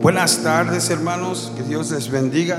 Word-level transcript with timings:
Buenas 0.00 0.42
tardes 0.42 0.90
hermanos, 0.90 1.52
que 1.56 1.62
Dios 1.62 1.90
les 1.90 2.10
bendiga. 2.10 2.58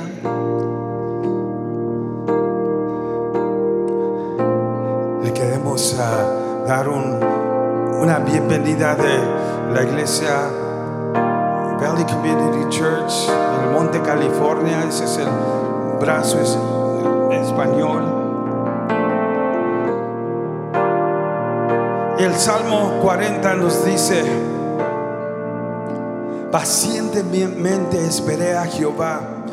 Le 5.24 5.34
queremos 5.34 5.96
ah, 6.00 6.64
dar 6.68 6.88
un- 6.90 7.20
una 8.02 8.20
bienvenida 8.20 8.96
de 8.96 9.74
la 9.74 9.84
iglesia 9.84 10.30
Valley 11.82 12.04
Community 12.06 12.70
Church 12.70 13.30
el 13.64 13.72
Monte 13.72 14.02
California. 14.02 14.84
Ese 14.88 15.06
es 15.06 15.18
el 15.18 15.28
brazo 16.00 16.40
es 16.40 16.58
en 17.32 17.42
español. 17.44 18.04
El 22.20 22.34
Salmo 22.36 23.00
40 23.02 23.56
nos 23.56 23.86
dice, 23.86 24.24
pacientemente 26.52 28.04
esperé 28.06 28.58
a 28.58 28.66
Jehová. 28.66 29.46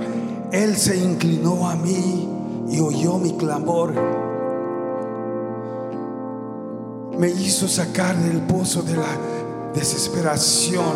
Él 0.52 0.76
se 0.76 0.96
inclinó 0.96 1.68
a 1.68 1.76
mí 1.76 2.28
y 2.68 2.80
oyó 2.80 3.18
mi 3.18 3.36
clamor. 3.36 3.92
Me 7.18 7.28
hizo 7.28 7.68
sacar 7.68 8.16
del 8.16 8.40
pozo 8.42 8.82
de 8.82 8.96
la 8.96 9.08
desesperación, 9.74 10.94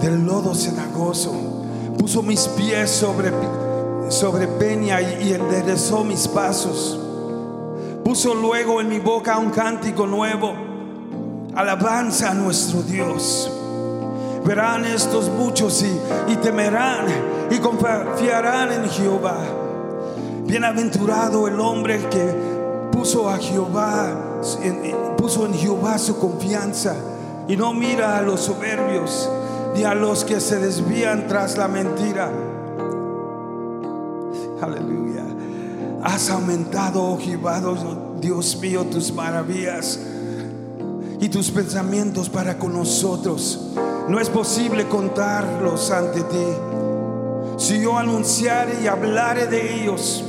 del 0.00 0.24
lodo 0.24 0.54
cenagoso. 0.54 1.32
Puso 1.98 2.22
mis 2.22 2.48
pies 2.48 2.90
sobre, 2.90 3.30
sobre 4.08 4.46
peña 4.46 5.00
y, 5.00 5.28
y 5.28 5.32
enderezó 5.34 6.04
mis 6.04 6.28
pasos. 6.28 6.98
Puso 8.04 8.34
luego 8.34 8.80
en 8.80 8.88
mi 8.88 8.98
boca 8.98 9.38
un 9.38 9.50
cántico 9.50 10.06
nuevo, 10.06 10.52
alabanza 11.54 12.30
a 12.30 12.34
nuestro 12.34 12.82
Dios. 12.82 13.61
Verán 14.44 14.84
estos 14.84 15.28
muchos 15.28 15.84
y, 16.28 16.36
temerán 16.36 17.06
y 17.50 17.58
confiarán 17.58 18.72
en 18.72 18.90
Jehová. 18.90 19.38
Bienaventurado 20.44 21.46
el 21.46 21.60
hombre 21.60 22.00
que 22.08 22.34
puso 22.90 23.28
a 23.28 23.38
Jehová, 23.38 24.40
puso 25.16 25.46
en 25.46 25.54
Jehová 25.54 25.98
su 25.98 26.18
confianza 26.18 26.94
y 27.46 27.56
no 27.56 27.72
mira 27.72 28.18
a 28.18 28.22
los 28.22 28.40
soberbios 28.40 29.30
ni 29.74 29.84
a 29.84 29.94
los 29.94 30.24
que 30.24 30.40
se 30.40 30.58
desvían 30.58 31.28
tras 31.28 31.56
la 31.56 31.68
mentira. 31.68 32.30
Aleluya. 34.60 35.24
Has 36.02 36.30
aumentado, 36.30 37.02
oh 37.02 37.18
Jehová, 37.18 37.62
Dios 38.20 38.58
mío, 38.60 38.84
tus 38.86 39.12
maravillas 39.12 40.00
y 41.20 41.28
tus 41.28 41.50
pensamientos 41.50 42.28
para 42.28 42.58
con 42.58 42.72
nosotros. 42.72 43.72
No 44.08 44.18
es 44.18 44.28
posible 44.28 44.88
contarlos 44.88 45.90
ante 45.90 46.22
ti. 46.22 46.56
Si 47.56 47.80
yo 47.80 47.96
anunciare 47.96 48.80
y 48.82 48.86
hablare 48.86 49.46
de 49.46 49.82
ellos, 49.82 50.24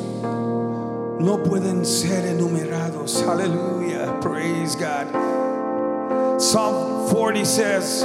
no 1.20 1.42
pueden 1.44 1.86
ser 1.86 2.26
enumerados. 2.26 3.24
Aleluya. 3.28 4.20
Praise 4.22 4.76
God. 4.76 5.08
Psalm 6.40 7.10
40 7.10 7.46
says, 7.46 8.02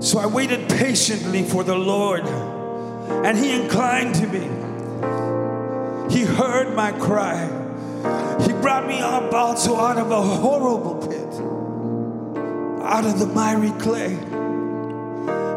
So 0.00 0.18
I 0.18 0.26
waited 0.26 0.68
patiently 0.68 1.42
for 1.42 1.64
the 1.64 1.74
Lord, 1.74 2.24
and 3.24 3.36
he 3.36 3.52
inclined 3.52 4.14
to 4.16 4.26
me. 4.26 4.48
He 6.10 6.24
heard 6.24 6.74
my 6.74 6.92
cry. 6.92 7.48
He 8.40 8.52
brought 8.52 8.86
me 8.86 9.00
up 9.00 9.32
also 9.32 9.76
out 9.76 9.98
of 9.98 10.10
a 10.10 10.22
horrible 10.22 11.06
pit, 11.06 11.19
out 12.90 13.04
of 13.04 13.20
the 13.20 13.26
miry 13.26 13.70
clay, 13.78 14.14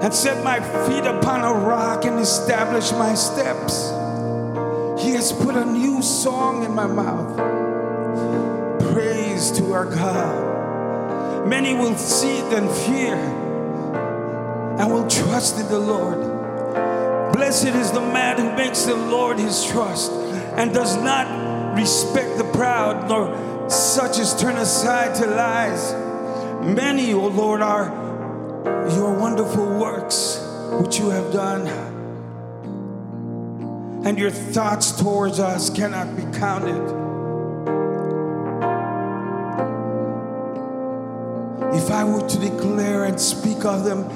and 0.03 0.13
set 0.13 0.43
my 0.43 0.59
feet 0.87 1.03
upon 1.03 1.41
a 1.41 1.51
rock 1.65 2.05
and 2.05 2.19
established 2.19 2.93
my 2.93 3.15
steps. 3.15 3.89
He 5.03 5.13
has 5.13 5.33
put 5.33 5.55
a 5.55 5.65
new 5.65 6.03
song 6.03 6.63
in 6.63 6.75
my 6.75 6.85
mouth. 6.85 7.35
Praise 8.93 9.51
to 9.53 9.73
our 9.73 9.85
God. 9.85 11.47
Many 11.47 11.73
will 11.73 11.97
see 11.97 12.37
it 12.37 12.53
and 12.53 12.69
fear 12.69 13.15
and 13.15 14.91
will 14.93 15.07
trust 15.07 15.59
in 15.59 15.67
the 15.69 15.79
Lord. 15.79 16.19
Blessed 17.33 17.65
is 17.65 17.91
the 17.91 18.01
man 18.01 18.37
who 18.37 18.55
makes 18.55 18.83
the 18.83 18.95
Lord 18.95 19.39
his 19.39 19.65
trust 19.65 20.11
and 20.11 20.71
does 20.71 20.97
not 20.97 21.75
respect 21.75 22.37
the 22.37 22.43
proud, 22.43 23.09
nor 23.09 23.69
such 23.69 24.19
as 24.19 24.39
turn 24.39 24.57
aside 24.57 25.15
to 25.15 25.25
lies. 25.25 26.02
Many, 26.63 27.13
O 27.13 27.27
Lord, 27.27 27.61
are 27.61 27.89
your 28.89 29.13
wonderful 29.19 29.65
works 29.77 30.39
which 30.79 30.97
you 30.97 31.09
have 31.09 31.33
done, 31.33 31.67
and 34.05 34.17
your 34.17 34.31
thoughts 34.31 34.93
towards 34.93 35.39
us 35.39 35.69
cannot 35.69 36.15
be 36.15 36.23
counted. 36.39 36.81
If 41.75 41.91
I 41.91 42.05
were 42.05 42.27
to 42.27 42.39
declare 42.39 43.03
and 43.03 43.19
speak 43.19 43.65
of 43.65 43.83
them, 43.83 44.07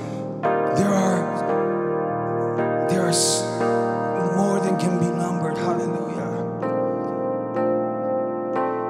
there 0.41 0.93
are 0.93 1.47
there 2.89 3.07
are 3.07 4.35
more 4.37 4.61
than 4.61 4.79
can 4.79 4.99
be 4.99 5.07
numbered. 5.07 5.57
Hallelujah. 5.57 6.45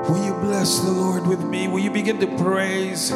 Will 0.08 0.24
you 0.24 0.34
bless 0.36 0.80
the 0.80 0.92
Lord 0.92 1.26
with 1.26 1.44
me? 1.44 1.68
Will 1.68 1.80
you 1.80 1.92
begin 1.92 2.20
to 2.20 2.28
praise? 2.38 3.12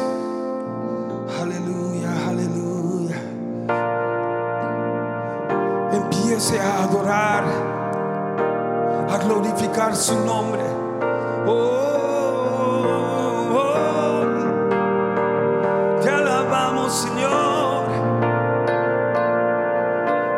A 6.60 6.84
adorar, 6.84 7.44
a 9.10 9.18
glorificar 9.18 9.96
su 9.96 10.20
nombre. 10.24 10.62
Oh, 11.46 11.52
oh, 13.54 14.24
te 16.02 16.10
alabamos, 16.10 16.92
Señor. 16.92 17.86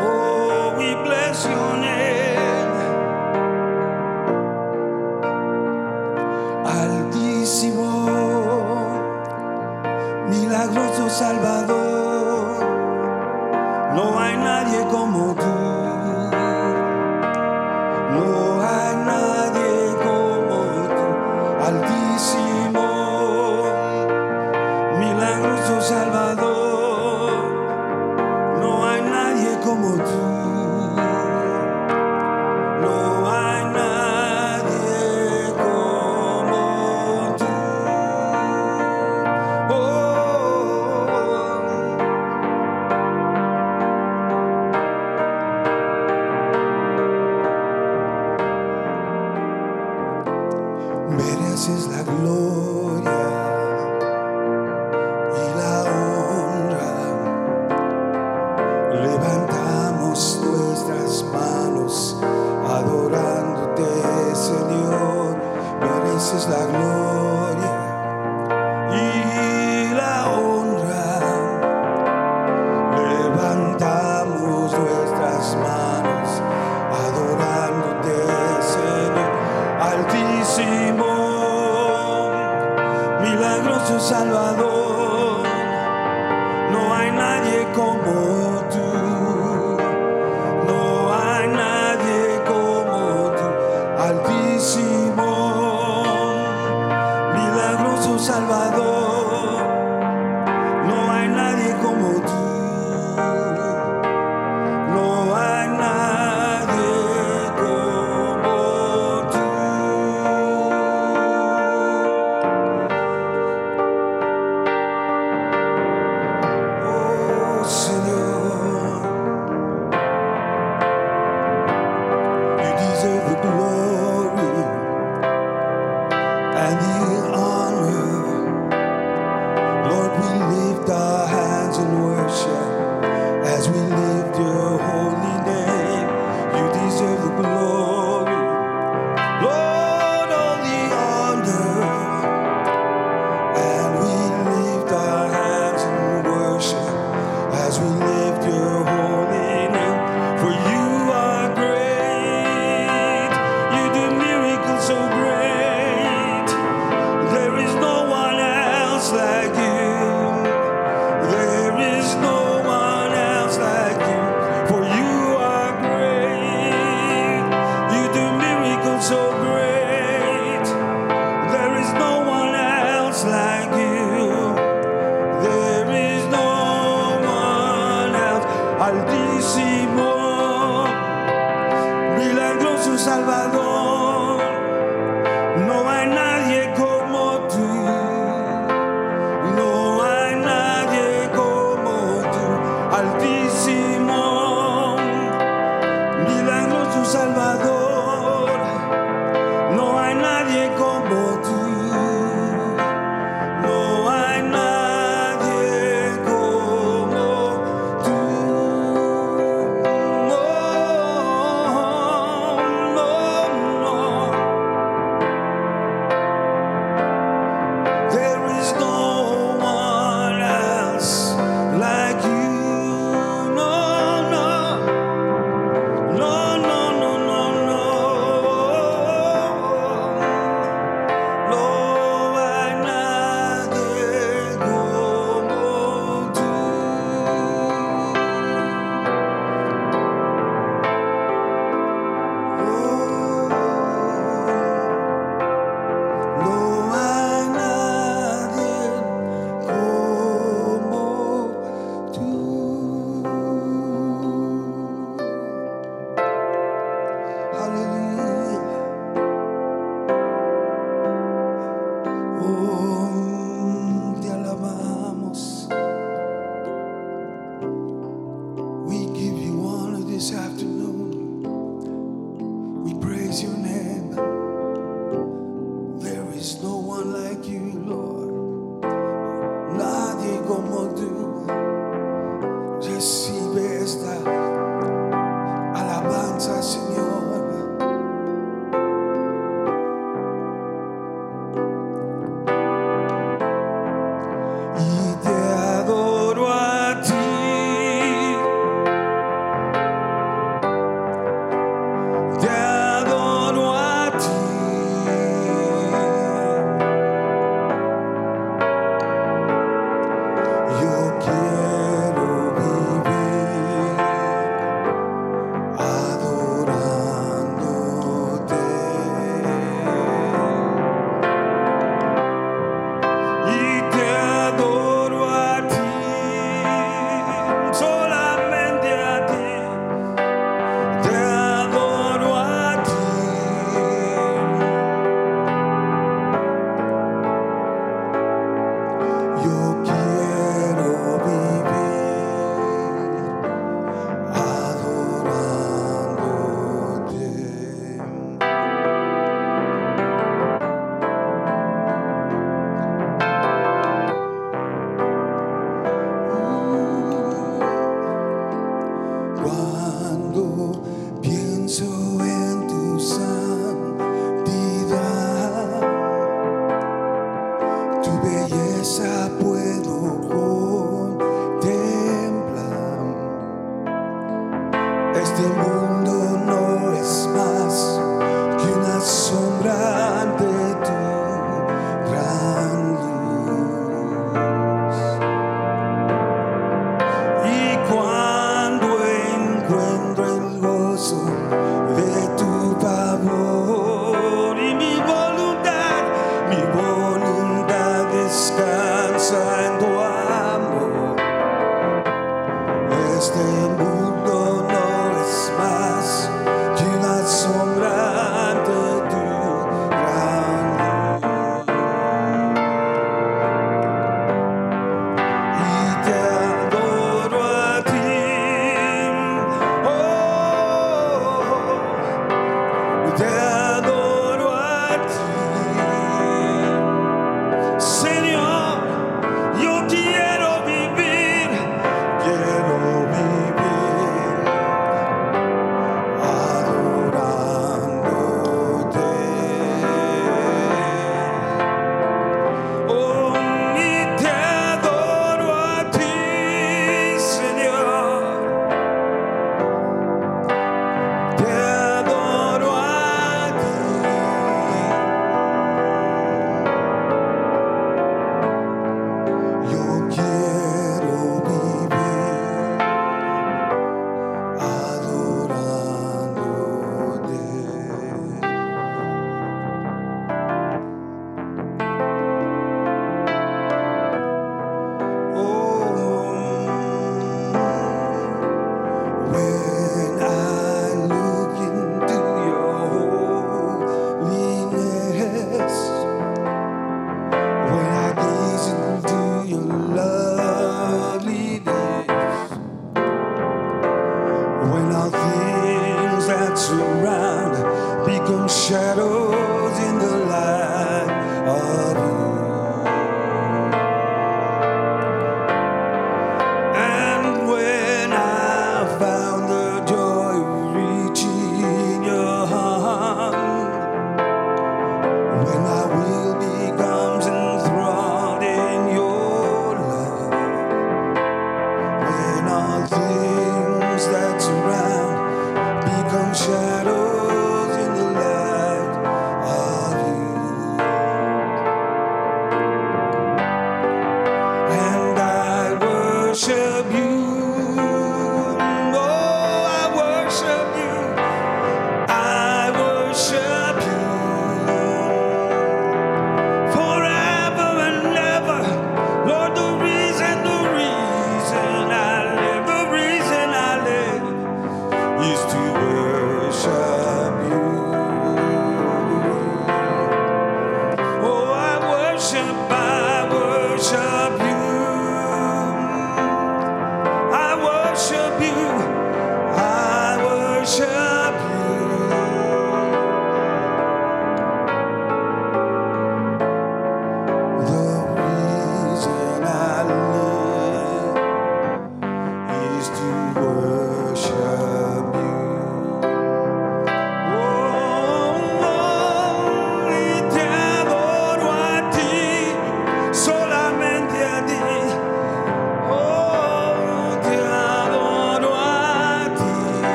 Oh, 0.00 0.74
we 0.78 0.94
bless. 1.04 1.46
Altísimo, 6.64 7.90
milagroso 10.28 11.08
Salvador, 11.10 11.77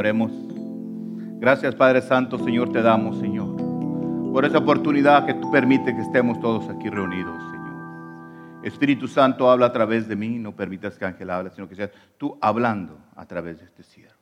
Oremos. 0.00 0.32
Gracias 1.40 1.74
Padre 1.74 2.00
Santo, 2.00 2.38
Señor, 2.38 2.72
te 2.72 2.80
damos, 2.80 3.18
Señor, 3.18 3.54
por 4.32 4.46
esa 4.46 4.56
oportunidad 4.56 5.26
que 5.26 5.34
tú 5.34 5.50
permites 5.50 5.94
que 5.94 6.00
estemos 6.00 6.40
todos 6.40 6.70
aquí 6.70 6.88
reunidos, 6.88 7.36
Señor. 7.50 8.64
Espíritu 8.64 9.06
Santo, 9.06 9.50
habla 9.50 9.66
a 9.66 9.72
través 9.74 10.08
de 10.08 10.16
mí, 10.16 10.38
no 10.38 10.56
permitas 10.56 10.96
que 10.96 11.04
Ángel 11.04 11.28
hable, 11.28 11.50
sino 11.50 11.68
que 11.68 11.74
seas 11.74 11.90
tú 12.16 12.38
hablando 12.40 12.98
a 13.14 13.26
través 13.26 13.58
de 13.58 13.66
este 13.66 13.82
siervo. 13.82 14.16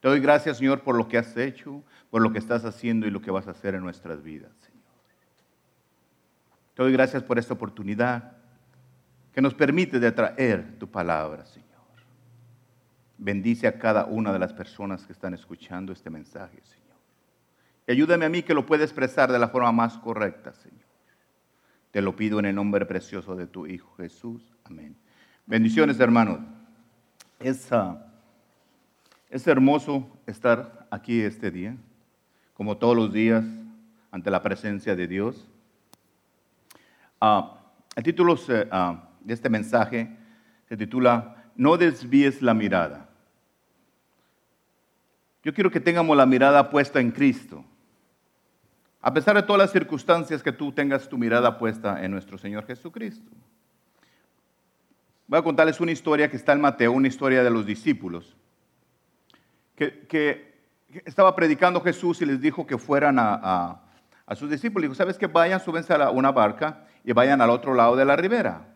Te 0.00 0.08
doy 0.08 0.18
gracias, 0.18 0.58
Señor, 0.58 0.80
por 0.80 0.96
lo 0.96 1.06
que 1.06 1.18
has 1.18 1.36
hecho, 1.36 1.84
por 2.10 2.20
lo 2.20 2.32
que 2.32 2.40
estás 2.40 2.64
haciendo 2.64 3.06
y 3.06 3.12
lo 3.12 3.22
que 3.22 3.30
vas 3.30 3.46
a 3.46 3.52
hacer 3.52 3.76
en 3.76 3.82
nuestras 3.82 4.24
vidas, 4.24 4.50
Señor. 4.58 4.82
Te 6.74 6.82
doy 6.82 6.90
gracias 6.90 7.22
por 7.22 7.38
esta 7.38 7.54
oportunidad 7.54 8.38
que 9.32 9.40
nos 9.40 9.54
permite 9.54 10.00
de 10.00 10.10
traer 10.10 10.80
tu 10.80 10.90
palabra, 10.90 11.44
Señor. 11.44 11.71
Bendice 13.24 13.68
a 13.68 13.78
cada 13.78 14.06
una 14.06 14.32
de 14.32 14.40
las 14.40 14.52
personas 14.52 15.06
que 15.06 15.12
están 15.12 15.32
escuchando 15.32 15.92
este 15.92 16.10
mensaje, 16.10 16.60
Señor. 16.64 16.96
Y 17.86 17.92
ayúdame 17.92 18.24
a 18.24 18.28
mí 18.28 18.42
que 18.42 18.52
lo 18.52 18.66
pueda 18.66 18.82
expresar 18.82 19.30
de 19.30 19.38
la 19.38 19.46
forma 19.48 19.70
más 19.70 19.96
correcta, 19.98 20.52
Señor. 20.52 20.80
Te 21.92 22.02
lo 22.02 22.16
pido 22.16 22.40
en 22.40 22.46
el 22.46 22.54
nombre 22.56 22.84
precioso 22.84 23.36
de 23.36 23.46
tu 23.46 23.64
Hijo 23.68 23.94
Jesús. 23.96 24.42
Amén. 24.64 24.96
Bendiciones, 25.46 26.00
hermanos. 26.00 26.40
Es, 27.38 27.72
ah, 27.72 28.06
es 29.30 29.46
hermoso 29.46 30.08
estar 30.26 30.88
aquí 30.90 31.20
este 31.20 31.52
día, 31.52 31.76
como 32.54 32.76
todos 32.76 32.96
los 32.96 33.12
días, 33.12 33.44
ante 34.10 34.32
la 34.32 34.42
presencia 34.42 34.96
de 34.96 35.06
Dios. 35.06 35.46
Ah, 37.20 37.56
el 37.94 38.02
título 38.02 38.36
se- 38.36 38.66
ah, 38.72 39.10
de 39.20 39.32
este 39.34 39.48
mensaje 39.48 40.16
se 40.68 40.76
titula 40.76 41.36
No 41.54 41.76
desvíes 41.76 42.42
la 42.42 42.52
mirada. 42.52 43.10
Yo 45.42 45.52
quiero 45.52 45.70
que 45.70 45.80
tengamos 45.80 46.16
la 46.16 46.26
mirada 46.26 46.70
puesta 46.70 47.00
en 47.00 47.10
Cristo. 47.10 47.64
A 49.00 49.12
pesar 49.12 49.34
de 49.34 49.42
todas 49.42 49.58
las 49.58 49.72
circunstancias 49.72 50.42
que 50.42 50.52
tú 50.52 50.70
tengas 50.72 51.08
tu 51.08 51.18
mirada 51.18 51.58
puesta 51.58 52.04
en 52.04 52.12
nuestro 52.12 52.38
Señor 52.38 52.64
Jesucristo. 52.66 53.30
Voy 55.26 55.38
a 55.40 55.42
contarles 55.42 55.80
una 55.80 55.90
historia 55.90 56.30
que 56.30 56.36
está 56.36 56.52
en 56.52 56.60
Mateo, 56.60 56.92
una 56.92 57.08
historia 57.08 57.42
de 57.42 57.50
los 57.50 57.66
discípulos, 57.66 58.36
que, 59.74 60.52
estaba 61.06 61.34
predicando 61.34 61.80
Jesús 61.80 62.20
y 62.20 62.26
les 62.26 62.40
dijo 62.40 62.66
que 62.66 62.76
fueran 62.78 63.18
a, 63.18 63.34
a- 63.42 63.82
a 64.26 64.34
sus 64.36 64.48
discípulos. 64.50 64.82
Dijo, 64.82 64.94
¿sabes 64.94 65.18
qué? 65.18 65.26
Vayan, 65.26 65.58
súbense 65.58 65.92
a 65.94 66.10
una 66.10 66.30
barca 66.30 66.86
y 67.02 67.12
vayan 67.12 67.40
al 67.40 67.50
otro 67.50 67.74
lado 67.74 67.96
de 67.96 68.04
la 68.04 68.14
ribera. 68.14 68.68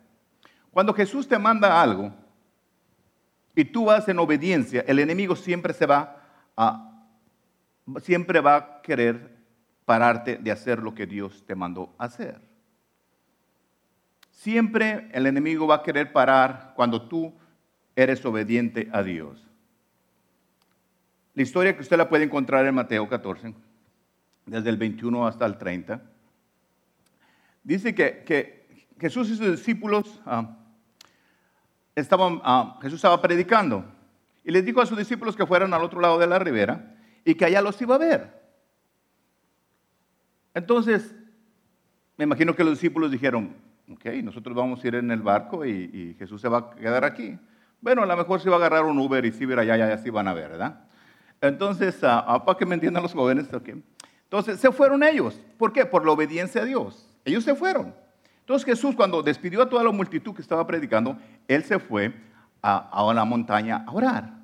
Cuando 0.72 0.92
Jesús 0.94 1.28
te 1.28 1.38
manda 1.38 1.80
algo 1.80 2.12
y 3.54 3.64
tú 3.66 3.84
vas 3.84 4.08
en 4.08 4.18
obediencia, 4.18 4.82
el 4.88 4.98
enemigo 4.98 5.36
siempre 5.36 5.72
se 5.72 5.86
va 5.86 6.15
siempre 8.00 8.40
va 8.40 8.56
a 8.56 8.82
querer 8.82 9.36
pararte 9.84 10.36
de 10.36 10.50
hacer 10.50 10.82
lo 10.82 10.94
que 10.94 11.06
Dios 11.06 11.44
te 11.46 11.54
mandó 11.54 11.94
hacer. 11.98 12.40
Siempre 14.30 15.08
el 15.12 15.26
enemigo 15.26 15.66
va 15.66 15.76
a 15.76 15.82
querer 15.82 16.12
parar 16.12 16.72
cuando 16.76 17.08
tú 17.08 17.32
eres 17.94 18.24
obediente 18.24 18.88
a 18.92 19.02
Dios. 19.02 19.42
La 21.34 21.42
historia 21.42 21.74
que 21.74 21.82
usted 21.82 21.96
la 21.96 22.08
puede 22.08 22.24
encontrar 22.24 22.66
en 22.66 22.74
Mateo 22.74 23.08
14, 23.08 23.54
desde 24.46 24.70
el 24.70 24.76
21 24.76 25.26
hasta 25.26 25.46
el 25.46 25.58
30, 25.58 26.02
dice 27.62 27.94
que, 27.94 28.24
que 28.24 28.86
Jesús 28.98 29.30
y 29.30 29.36
sus 29.36 29.50
discípulos 29.50 30.20
ah, 30.24 30.56
estaban, 31.94 32.40
ah, 32.44 32.78
Jesús 32.80 32.96
estaba 32.96 33.20
predicando 33.20 33.84
y 34.46 34.52
les 34.52 34.64
dijo 34.64 34.80
a 34.80 34.86
sus 34.86 34.96
discípulos 34.96 35.34
que 35.34 35.44
fueran 35.44 35.74
al 35.74 35.82
otro 35.82 36.00
lado 36.00 36.20
de 36.20 36.26
la 36.28 36.38
ribera 36.38 36.94
y 37.24 37.34
que 37.34 37.44
allá 37.44 37.60
los 37.60 37.82
iba 37.82 37.96
a 37.96 37.98
ver. 37.98 38.40
Entonces, 40.54 41.16
me 42.16 42.24
imagino 42.24 42.54
que 42.54 42.62
los 42.62 42.74
discípulos 42.74 43.10
dijeron, 43.10 43.56
ok, 43.90 44.04
nosotros 44.22 44.54
vamos 44.54 44.82
a 44.82 44.86
ir 44.86 44.94
en 44.94 45.10
el 45.10 45.20
barco 45.20 45.66
y, 45.66 46.14
Jesús 46.16 46.40
se 46.40 46.48
va 46.48 46.58
a 46.58 46.70
quedar 46.70 47.04
aquí. 47.04 47.36
Bueno, 47.80 48.04
a 48.04 48.06
lo 48.06 48.16
mejor 48.16 48.40
se 48.40 48.48
va 48.48 48.54
a 48.54 48.58
agarrar 48.60 48.84
un 48.84 48.96
Uber 49.00 49.24
y 49.24 49.32
si 49.32 49.44
ver 49.44 49.58
allá, 49.58 49.76
ya, 49.76 49.88
ya 49.88 49.98
sí 49.98 50.10
van 50.10 50.28
a 50.28 50.32
ver, 50.32 50.50
¿verdad? 50.50 50.84
Entonces, 51.40 52.02
ah, 52.04 52.24
ah, 52.24 52.44
para 52.44 52.56
que 52.56 52.64
me 52.64 52.74
entiendan 52.74 53.02
los 53.02 53.14
jóvenes, 53.14 53.52
ok. 53.52 53.70
Entonces, 54.22 54.60
se 54.60 54.70
fueron 54.70 55.02
ellos. 55.02 55.40
¿Por 55.58 55.72
qué? 55.72 55.84
Por 55.84 56.06
la 56.06 56.12
obediencia 56.12 56.62
a 56.62 56.64
Dios. 56.64 57.12
Ellos 57.24 57.42
se 57.42 57.56
fueron. 57.56 57.92
Entonces 58.40 58.64
Jesús 58.64 58.94
cuando 58.94 59.24
despidió 59.24 59.60
a 59.60 59.68
toda 59.68 59.82
la 59.82 59.90
multitud 59.90 60.32
que 60.32 60.40
estaba 60.40 60.64
predicando, 60.68 61.18
él 61.48 61.64
se 61.64 61.80
fue 61.80 62.14
a 62.62 63.12
la 63.12 63.24
montaña 63.24 63.84
a 63.84 63.90
orar. 63.90 64.35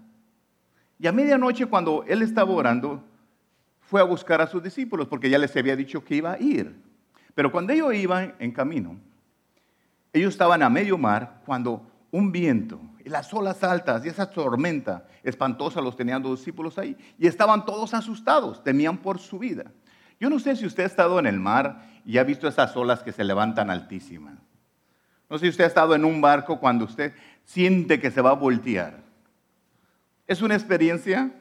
Y 1.02 1.08
a 1.08 1.12
medianoche 1.12 1.66
cuando 1.66 2.04
él 2.06 2.22
estaba 2.22 2.52
orando, 2.52 3.02
fue 3.80 4.00
a 4.00 4.04
buscar 4.04 4.40
a 4.40 4.46
sus 4.46 4.62
discípulos 4.62 5.08
porque 5.08 5.28
ya 5.28 5.36
les 5.36 5.56
había 5.56 5.74
dicho 5.74 6.04
que 6.04 6.14
iba 6.14 6.30
a 6.30 6.38
ir. 6.38 6.80
Pero 7.34 7.50
cuando 7.50 7.72
ellos 7.72 7.92
iban 7.92 8.36
en 8.38 8.52
camino, 8.52 8.96
ellos 10.12 10.32
estaban 10.32 10.62
a 10.62 10.70
medio 10.70 10.96
mar 10.96 11.42
cuando 11.44 11.84
un 12.12 12.30
viento 12.30 12.80
y 13.04 13.08
las 13.08 13.34
olas 13.34 13.64
altas 13.64 14.04
y 14.04 14.10
esa 14.10 14.30
tormenta 14.30 15.08
espantosa 15.24 15.80
los 15.80 15.96
tenían 15.96 16.22
los 16.22 16.38
discípulos 16.38 16.78
ahí 16.78 16.96
y 17.18 17.26
estaban 17.26 17.66
todos 17.66 17.94
asustados, 17.94 18.62
temían 18.62 18.98
por 18.98 19.18
su 19.18 19.40
vida. 19.40 19.72
Yo 20.20 20.30
no 20.30 20.38
sé 20.38 20.54
si 20.54 20.66
usted 20.66 20.84
ha 20.84 20.86
estado 20.86 21.18
en 21.18 21.26
el 21.26 21.40
mar 21.40 21.84
y 22.06 22.18
ha 22.18 22.22
visto 22.22 22.46
esas 22.46 22.76
olas 22.76 23.02
que 23.02 23.10
se 23.10 23.24
levantan 23.24 23.70
altísimas. 23.70 24.38
No 25.28 25.36
sé 25.36 25.46
si 25.46 25.48
usted 25.48 25.64
ha 25.64 25.66
estado 25.66 25.96
en 25.96 26.04
un 26.04 26.20
barco 26.20 26.60
cuando 26.60 26.84
usted 26.84 27.12
siente 27.44 27.98
que 27.98 28.12
se 28.12 28.20
va 28.20 28.30
a 28.30 28.34
voltear. 28.34 29.01
Es 30.26 30.42
una 30.42 30.54
experiencia 30.54 31.32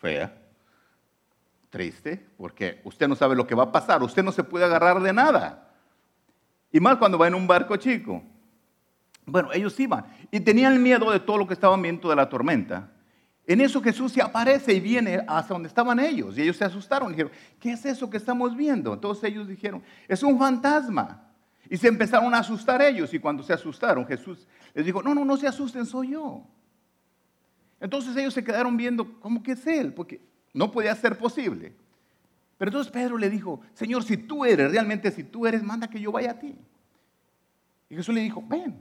fea, 0.00 0.36
triste, 1.70 2.24
porque 2.36 2.80
usted 2.84 3.08
no 3.08 3.16
sabe 3.16 3.34
lo 3.34 3.46
que 3.46 3.54
va 3.54 3.64
a 3.64 3.72
pasar, 3.72 4.02
usted 4.02 4.22
no 4.22 4.32
se 4.32 4.44
puede 4.44 4.64
agarrar 4.64 5.00
de 5.00 5.12
nada. 5.12 5.72
Y 6.70 6.80
más 6.80 6.96
cuando 6.96 7.18
va 7.18 7.28
en 7.28 7.34
un 7.34 7.46
barco 7.46 7.76
chico. 7.76 8.22
Bueno, 9.26 9.52
ellos 9.52 9.78
iban 9.80 10.04
y 10.30 10.40
tenían 10.40 10.82
miedo 10.82 11.10
de 11.10 11.20
todo 11.20 11.38
lo 11.38 11.46
que 11.46 11.54
estaban 11.54 11.80
viendo 11.80 12.10
de 12.10 12.16
la 12.16 12.28
tormenta. 12.28 12.90
En 13.46 13.60
eso 13.60 13.82
Jesús 13.82 14.12
se 14.12 14.22
aparece 14.22 14.72
y 14.72 14.80
viene 14.80 15.22
hasta 15.26 15.54
donde 15.54 15.68
estaban 15.68 15.98
ellos. 16.00 16.36
Y 16.36 16.42
ellos 16.42 16.56
se 16.56 16.64
asustaron. 16.64 17.10
Dijeron, 17.10 17.32
¿qué 17.60 17.72
es 17.72 17.84
eso 17.84 18.08
que 18.08 18.16
estamos 18.16 18.56
viendo? 18.56 18.94
Entonces 18.94 19.24
ellos 19.24 19.46
dijeron, 19.46 19.82
es 20.08 20.22
un 20.22 20.38
fantasma. 20.38 21.22
Y 21.68 21.76
se 21.76 21.88
empezaron 21.88 22.34
a 22.34 22.38
asustar 22.38 22.80
ellos. 22.82 23.12
Y 23.12 23.18
cuando 23.18 23.42
se 23.42 23.52
asustaron, 23.52 24.06
Jesús 24.06 24.46
les 24.74 24.86
dijo, 24.86 25.02
no, 25.02 25.14
no, 25.14 25.24
no 25.24 25.36
se 25.36 25.46
asusten, 25.46 25.84
soy 25.86 26.10
yo. 26.10 26.46
Entonces 27.80 28.16
ellos 28.16 28.34
se 28.34 28.44
quedaron 28.44 28.76
viendo, 28.76 29.20
¿cómo 29.20 29.42
que 29.42 29.52
es 29.52 29.66
él? 29.66 29.92
Porque 29.92 30.20
no 30.52 30.70
podía 30.70 30.94
ser 30.94 31.18
posible. 31.18 31.74
Pero 32.56 32.70
entonces 32.70 32.92
Pedro 32.92 33.18
le 33.18 33.28
dijo, 33.28 33.60
Señor, 33.74 34.04
si 34.04 34.16
tú 34.16 34.44
eres, 34.44 34.70
realmente 34.70 35.10
si 35.10 35.24
tú 35.24 35.46
eres, 35.46 35.62
manda 35.62 35.88
que 35.88 36.00
yo 36.00 36.12
vaya 36.12 36.32
a 36.32 36.38
ti. 36.38 36.54
Y 37.90 37.96
Jesús 37.96 38.14
le 38.14 38.20
dijo, 38.20 38.42
ven. 38.46 38.80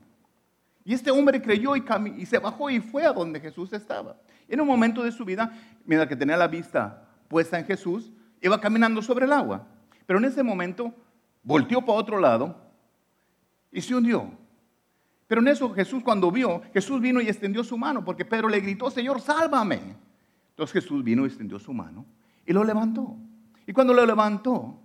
Y 0.86 0.94
este 0.94 1.12
hombre 1.12 1.42
creyó 1.42 1.76
y, 1.76 1.84
y 2.18 2.26
se 2.26 2.40
bajó 2.40 2.70
y 2.70 2.80
fue 2.80 3.06
a 3.06 3.14
donde 3.14 3.40
Jesús 3.40 3.74
estaba. 3.74 4.18
En 4.48 4.62
un 4.62 4.68
momento 4.68 5.04
de 5.04 5.12
su 5.12 5.26
vida, 5.26 5.52
mientras 5.86 6.08
que 6.08 6.16
tenía 6.16 6.38
la 6.38 6.48
vista 6.48 7.08
puesta 7.28 7.58
en 7.58 7.66
Jesús, 7.66 8.12
iba 8.42 8.60
caminando 8.60 9.02
sobre 9.02 9.26
el 9.26 9.34
agua. 9.34 9.66
Pero 10.06 10.20
en 10.20 10.26
ese 10.26 10.44
momento 10.44 10.94
volteó 11.42 11.82
para 11.82 11.98
otro 11.98 12.20
lado 12.20 12.56
y 13.72 13.82
se 13.82 13.96
hundió. 13.96 14.32
Pero 15.28 15.42
en 15.42 15.48
eso 15.48 15.74
Jesús 15.74 16.04
cuando 16.04 16.32
vio, 16.32 16.62
Jesús 16.74 17.02
vino 17.02 17.22
y 17.22 17.28
extendió 17.28 17.64
su 17.64 17.78
mano, 17.78 18.04
porque 18.04 18.26
Pedro 18.26 18.50
le 18.50 18.60
gritó, 18.60 18.92
Señor, 18.92 19.22
sálvame. 19.22 19.96
Entonces 20.50 20.74
Jesús 20.74 21.04
vino 21.04 21.24
y 21.24 21.28
extendió 21.28 21.60
su 21.60 21.74
mano 21.74 22.06
y 22.46 22.54
lo 22.54 22.64
levantó. 22.64 23.16
Y 23.66 23.74
cuando 23.74 23.94
lo 23.94 24.06
levantó, 24.06 24.80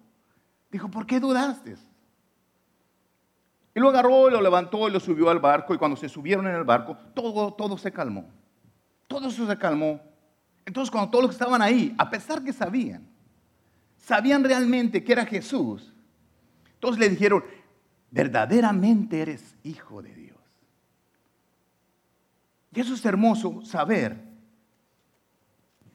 dijo, 0.71 0.91
¿por 0.91 1.07
qué 1.07 1.21
dudaste? 1.21 1.77
Y 3.75 3.81
lo 3.81 3.91
agarró 3.91 4.29
y 4.29 4.33
lo 4.33 4.41
levantó 4.41 4.89
y 4.89 4.93
lo 4.93 5.01
subió 5.01 5.31
al 5.31 5.39
barco. 5.39 5.75
Y 5.75 5.79
cuando 5.79 5.97
se 5.97 6.09
subieron 6.09 6.47
en 6.47 6.55
el 6.55 6.65
barco, 6.65 6.97
todo, 7.15 7.53
todo 7.53 7.79
se 7.79 7.93
calmó. 7.93 8.29
Todo 9.07 9.29
eso 9.29 9.47
se 9.47 9.57
calmó. 9.57 10.01
Entonces 10.65 10.91
cuando 10.91 11.11
todos 11.11 11.25
los 11.25 11.31
que 11.31 11.43
estaban 11.43 11.63
ahí, 11.63 11.95
a 11.97 12.11
pesar 12.11 12.43
que 12.43 12.53
sabían, 12.53 13.07
sabían 13.97 14.45
realmente 14.45 15.03
que 15.03 15.13
era 15.13 15.25
Jesús, 15.25 15.93
todos 16.79 16.99
le 16.99 17.09
dijeron, 17.09 17.45
verdaderamente 18.11 19.21
eres 19.21 19.57
hijo 19.65 20.03
de 20.03 20.15
Dios. 20.15 20.28
Eso 22.81 22.95
es 22.95 23.05
hermoso 23.05 23.61
saber 23.65 24.17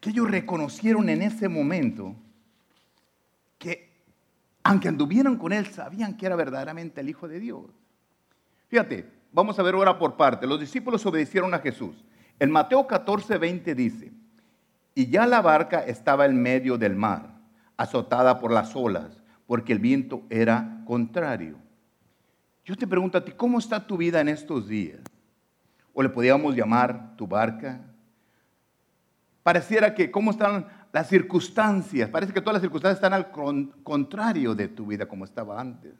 que 0.01 0.09
ellos 0.09 0.29
reconocieron 0.29 1.07
en 1.07 1.21
ese 1.21 1.47
momento 1.47 2.13
que 3.57 3.89
aunque 4.63 4.89
anduvieron 4.89 5.37
con 5.37 5.53
él, 5.53 5.65
sabían 5.67 6.17
que 6.17 6.25
era 6.25 6.35
verdaderamente 6.35 6.99
el 6.99 7.07
Hijo 7.07 7.27
de 7.29 7.39
Dios. 7.39 7.65
Fíjate, 8.67 9.09
vamos 9.31 9.57
a 9.59 9.63
ver 9.63 9.75
ahora 9.75 9.97
por 9.97 10.17
parte. 10.17 10.45
Los 10.45 10.59
discípulos 10.59 11.05
obedecieron 11.05 11.53
a 11.53 11.59
Jesús. 11.59 12.03
En 12.37 12.51
Mateo 12.51 12.85
14, 12.85 13.37
20 13.37 13.75
dice, 13.75 14.11
y 14.93 15.07
ya 15.07 15.25
la 15.25 15.41
barca 15.41 15.79
estaba 15.85 16.25
en 16.25 16.41
medio 16.41 16.77
del 16.77 16.97
mar, 16.97 17.39
azotada 17.77 18.39
por 18.39 18.51
las 18.51 18.75
olas, 18.75 19.23
porque 19.47 19.71
el 19.71 19.79
viento 19.79 20.23
era 20.29 20.81
contrario. 20.85 21.57
Yo 22.65 22.75
te 22.75 22.87
pregunto 22.87 23.17
a 23.17 23.23
ti, 23.23 23.31
¿cómo 23.31 23.59
está 23.59 23.87
tu 23.87 23.95
vida 23.95 24.19
en 24.19 24.27
estos 24.27 24.67
días? 24.67 24.99
O 25.93 26.01
le 26.01 26.09
podíamos 26.09 26.55
llamar 26.55 27.15
tu 27.15 27.27
barca. 27.27 27.79
Pareciera 29.43 29.93
que, 29.93 30.09
¿cómo 30.09 30.31
están 30.31 30.67
las 30.91 31.07
circunstancias? 31.07 32.09
Parece 32.09 32.33
que 32.33 32.41
todas 32.41 32.55
las 32.55 32.61
circunstancias 32.61 32.97
están 32.97 33.13
al 33.13 33.31
contrario 33.83 34.55
de 34.55 34.67
tu 34.67 34.87
vida 34.87 35.05
como 35.05 35.25
estaba 35.25 35.59
antes. 35.59 35.93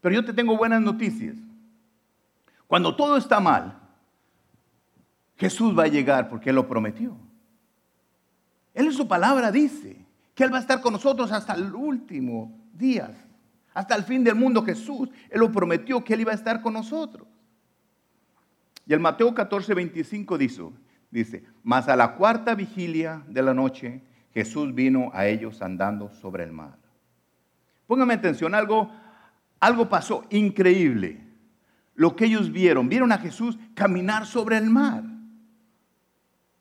Pero 0.00 0.14
yo 0.14 0.24
te 0.24 0.32
tengo 0.32 0.56
buenas 0.56 0.80
noticias. 0.80 1.36
Cuando 2.66 2.96
todo 2.96 3.16
está 3.16 3.40
mal, 3.40 3.78
Jesús 5.36 5.78
va 5.78 5.84
a 5.84 5.88
llegar 5.88 6.28
porque 6.28 6.50
Él 6.50 6.56
lo 6.56 6.66
prometió. 6.66 7.16
Él 8.74 8.86
en 8.86 8.92
su 8.92 9.06
palabra 9.06 9.50
dice 9.50 9.96
que 10.34 10.44
Él 10.44 10.52
va 10.52 10.58
a 10.58 10.60
estar 10.60 10.80
con 10.80 10.92
nosotros 10.92 11.30
hasta 11.32 11.54
el 11.54 11.74
último 11.74 12.58
día, 12.72 13.10
hasta 13.72 13.94
el 13.94 14.04
fin 14.04 14.24
del 14.24 14.34
mundo. 14.34 14.62
Jesús, 14.62 15.08
Él 15.30 15.40
lo 15.40 15.52
prometió 15.52 16.02
que 16.02 16.14
Él 16.14 16.20
iba 16.20 16.32
a 16.32 16.36
estar 16.36 16.60
con 16.60 16.74
nosotros. 16.74 17.26
Y 18.86 18.92
el 18.92 19.00
Mateo 19.00 19.34
14, 19.34 19.74
25 19.74 20.38
dice, 20.38 20.62
dice, 21.10 21.44
mas 21.62 21.88
a 21.88 21.96
la 21.96 22.14
cuarta 22.14 22.54
vigilia 22.54 23.24
de 23.26 23.42
la 23.42 23.52
noche 23.52 24.00
Jesús 24.32 24.74
vino 24.74 25.10
a 25.12 25.26
ellos 25.26 25.60
andando 25.60 26.10
sobre 26.10 26.44
el 26.44 26.52
mar. 26.52 26.76
Póngame 27.86 28.14
atención, 28.14 28.54
algo, 28.54 28.90
algo 29.60 29.88
pasó 29.88 30.24
increíble. 30.30 31.24
Lo 31.94 32.14
que 32.14 32.26
ellos 32.26 32.52
vieron, 32.52 32.88
vieron 32.88 33.10
a 33.12 33.18
Jesús 33.18 33.58
caminar 33.74 34.26
sobre 34.26 34.58
el 34.58 34.68
mar. 34.68 35.02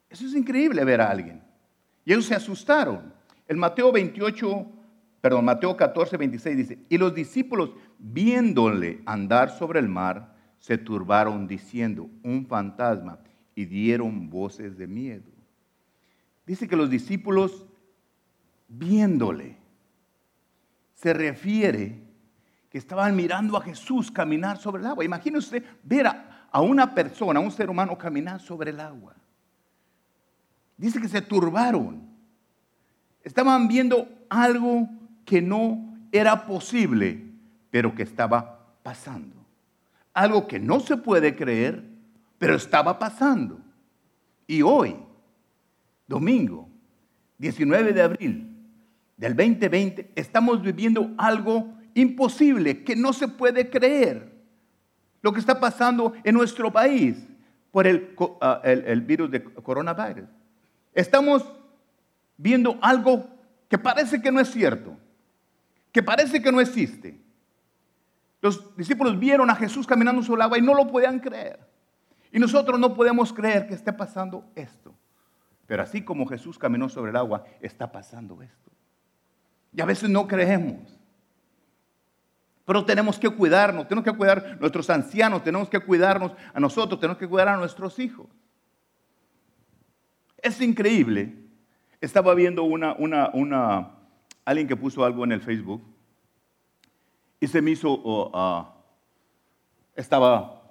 Eso 0.10 0.26
es 0.26 0.34
increíble 0.34 0.84
ver 0.86 1.02
a 1.02 1.12
alguien. 1.12 1.44
Y 2.06 2.14
ellos 2.14 2.26
se 2.26 2.36
asustaron. 2.36 3.14
El 3.48 3.58
Mateo 3.58 3.92
28, 3.92 4.66
perdón, 5.20 5.46
Mateo 5.46 5.76
14, 5.76 6.16
26 6.18 6.58
dice, 6.58 6.80
y 6.88 6.98
los 6.98 7.14
discípulos 7.14 7.72
viéndole 8.00 9.02
andar 9.06 9.50
sobre 9.50 9.80
el 9.80 9.90
mar, 9.90 10.35
se 10.66 10.80
turbaron 10.80 11.46
diciendo, 11.46 12.10
un 12.24 12.48
fantasma, 12.48 13.20
y 13.54 13.66
dieron 13.66 14.32
voces 14.32 14.76
de 14.76 14.88
miedo. 14.88 15.32
Dice 16.44 16.68
que 16.68 16.76
los 16.76 16.90
discípulos, 16.90 17.68
viéndole, 18.68 19.58
se 20.96 21.14
refiere 21.14 22.02
que 22.72 22.80
estaban 22.80 23.16
mirando 23.16 23.56
a 23.56 23.62
Jesús 23.62 24.10
caminar 24.10 24.58
sobre 24.58 24.82
el 24.82 24.88
agua. 24.88 25.06
Imagínese 25.06 25.62
ver 25.84 26.08
a, 26.08 26.48
a 26.52 26.62
una 26.62 26.96
persona, 26.96 27.40
a 27.40 27.44
un 27.44 27.52
ser 27.52 27.70
humano 27.70 27.96
caminar 27.96 28.42
sobre 28.42 28.72
el 28.72 28.80
agua. 28.80 29.14
Dice 30.78 31.00
que 31.00 31.08
se 31.08 31.22
turbaron. 31.22 32.02
Estaban 33.24 33.68
viendo 33.68 34.10
algo 34.30 34.90
que 35.26 35.44
no 35.44 35.96
era 36.12 36.48
posible, 36.48 37.24
pero 37.70 37.94
que 37.94 38.02
estaba 38.02 38.80
pasando 38.82 39.45
algo 40.16 40.48
que 40.48 40.60
no 40.60 40.80
se 40.80 40.98
puede 40.98 41.36
creer, 41.36 41.84
pero 42.40 42.56
estaba 42.56 42.98
pasando. 42.98 43.60
Y 44.48 44.62
hoy, 44.62 44.96
domingo, 46.08 46.70
19 47.38 47.94
de 47.94 48.02
abril 48.02 48.58
del 49.18 49.36
2020, 49.36 50.14
estamos 50.16 50.62
viviendo 50.62 51.14
algo 51.18 51.76
imposible 51.94 52.84
que 52.84 52.96
no 52.96 53.12
se 53.12 53.28
puede 53.28 53.70
creer. 53.70 54.34
Lo 55.22 55.34
que 55.34 55.40
está 55.40 55.60
pasando 55.60 56.14
en 56.24 56.34
nuestro 56.34 56.72
país 56.72 57.18
por 57.72 57.86
el, 57.86 58.16
ah, 58.40 58.62
virus 59.04 59.30
de 59.30 59.44
coronavirus. 59.44 60.30
Estamos 60.94 61.44
viendo 62.38 62.78
algo 62.82 63.28
que 63.68 63.78
parece 63.78 64.22
que 64.22 64.32
no 64.32 64.40
es 64.40 64.50
cierto, 64.50 64.96
que 65.92 66.02
parece 66.02 66.42
que 66.42 66.52
no 66.54 66.62
existe. 66.62 67.25
Los 68.46 68.78
discípulos 68.78 69.18
vieron 69.18 69.50
a 69.50 69.56
Jesús 69.56 69.88
caminando 69.88 70.22
sobre 70.22 70.42
el 70.42 70.44
agua 70.44 70.60
y 70.60 70.62
no 70.62 70.76
lo 70.76 70.86
podían 70.86 71.20
creer. 71.20 71.68
Y 72.32 72.38
nosotros 72.38 72.80
no 72.80 72.94
podemos 72.94 73.34
creer 73.34 73.66
que 73.66 73.74
esté 73.74 73.92
pasando 73.92 74.46
esto. 74.54 74.94
Pero 75.66 75.82
así 75.82 76.04
como 76.04 76.28
Jesús 76.28 76.60
caminó 76.60 76.88
sobre 76.88 77.10
el 77.10 77.18
agua, 77.18 77.44
está 77.60 77.92
pasando 77.92 78.40
esto. 78.44 78.72
Y 79.74 79.82
a 79.82 79.86
veces 79.86 80.12
no 80.12 80.28
creemos. 80.28 80.96
Pero 82.66 82.86
tenemos 82.86 83.18
que 83.18 83.32
cuidarnos, 83.32 83.88
tenemos 83.88 84.06
que 84.06 84.16
cuidar 84.16 84.46
a 84.46 84.56
nuestros 84.58 84.92
ancianos, 84.92 85.44
tenemos 85.44 85.68
que 85.68 85.80
cuidarnos 85.80 86.34
a 86.54 86.60
nosotros, 86.60 87.00
tenemos 87.00 87.18
que 87.18 87.28
cuidar 87.28 87.48
a 87.48 87.58
nuestros 87.58 87.98
hijos. 87.98 88.28
Es 90.38 90.62
increíble. 90.62 91.36
Estaba 92.00 92.36
viendo 92.36 92.62
una, 92.62 92.94
una, 92.94 93.32
una, 93.34 93.96
alguien 94.46 94.68
que 94.68 94.76
puso 94.76 95.04
algo 95.04 95.24
en 95.24 95.32
el 95.32 95.42
Facebook 95.42 95.95
y 97.40 97.48
se 97.48 97.62
me 97.62 97.72
hizo, 97.72 97.92
oh, 97.92 98.32
ah, 98.34 98.74
estaba 99.96 100.62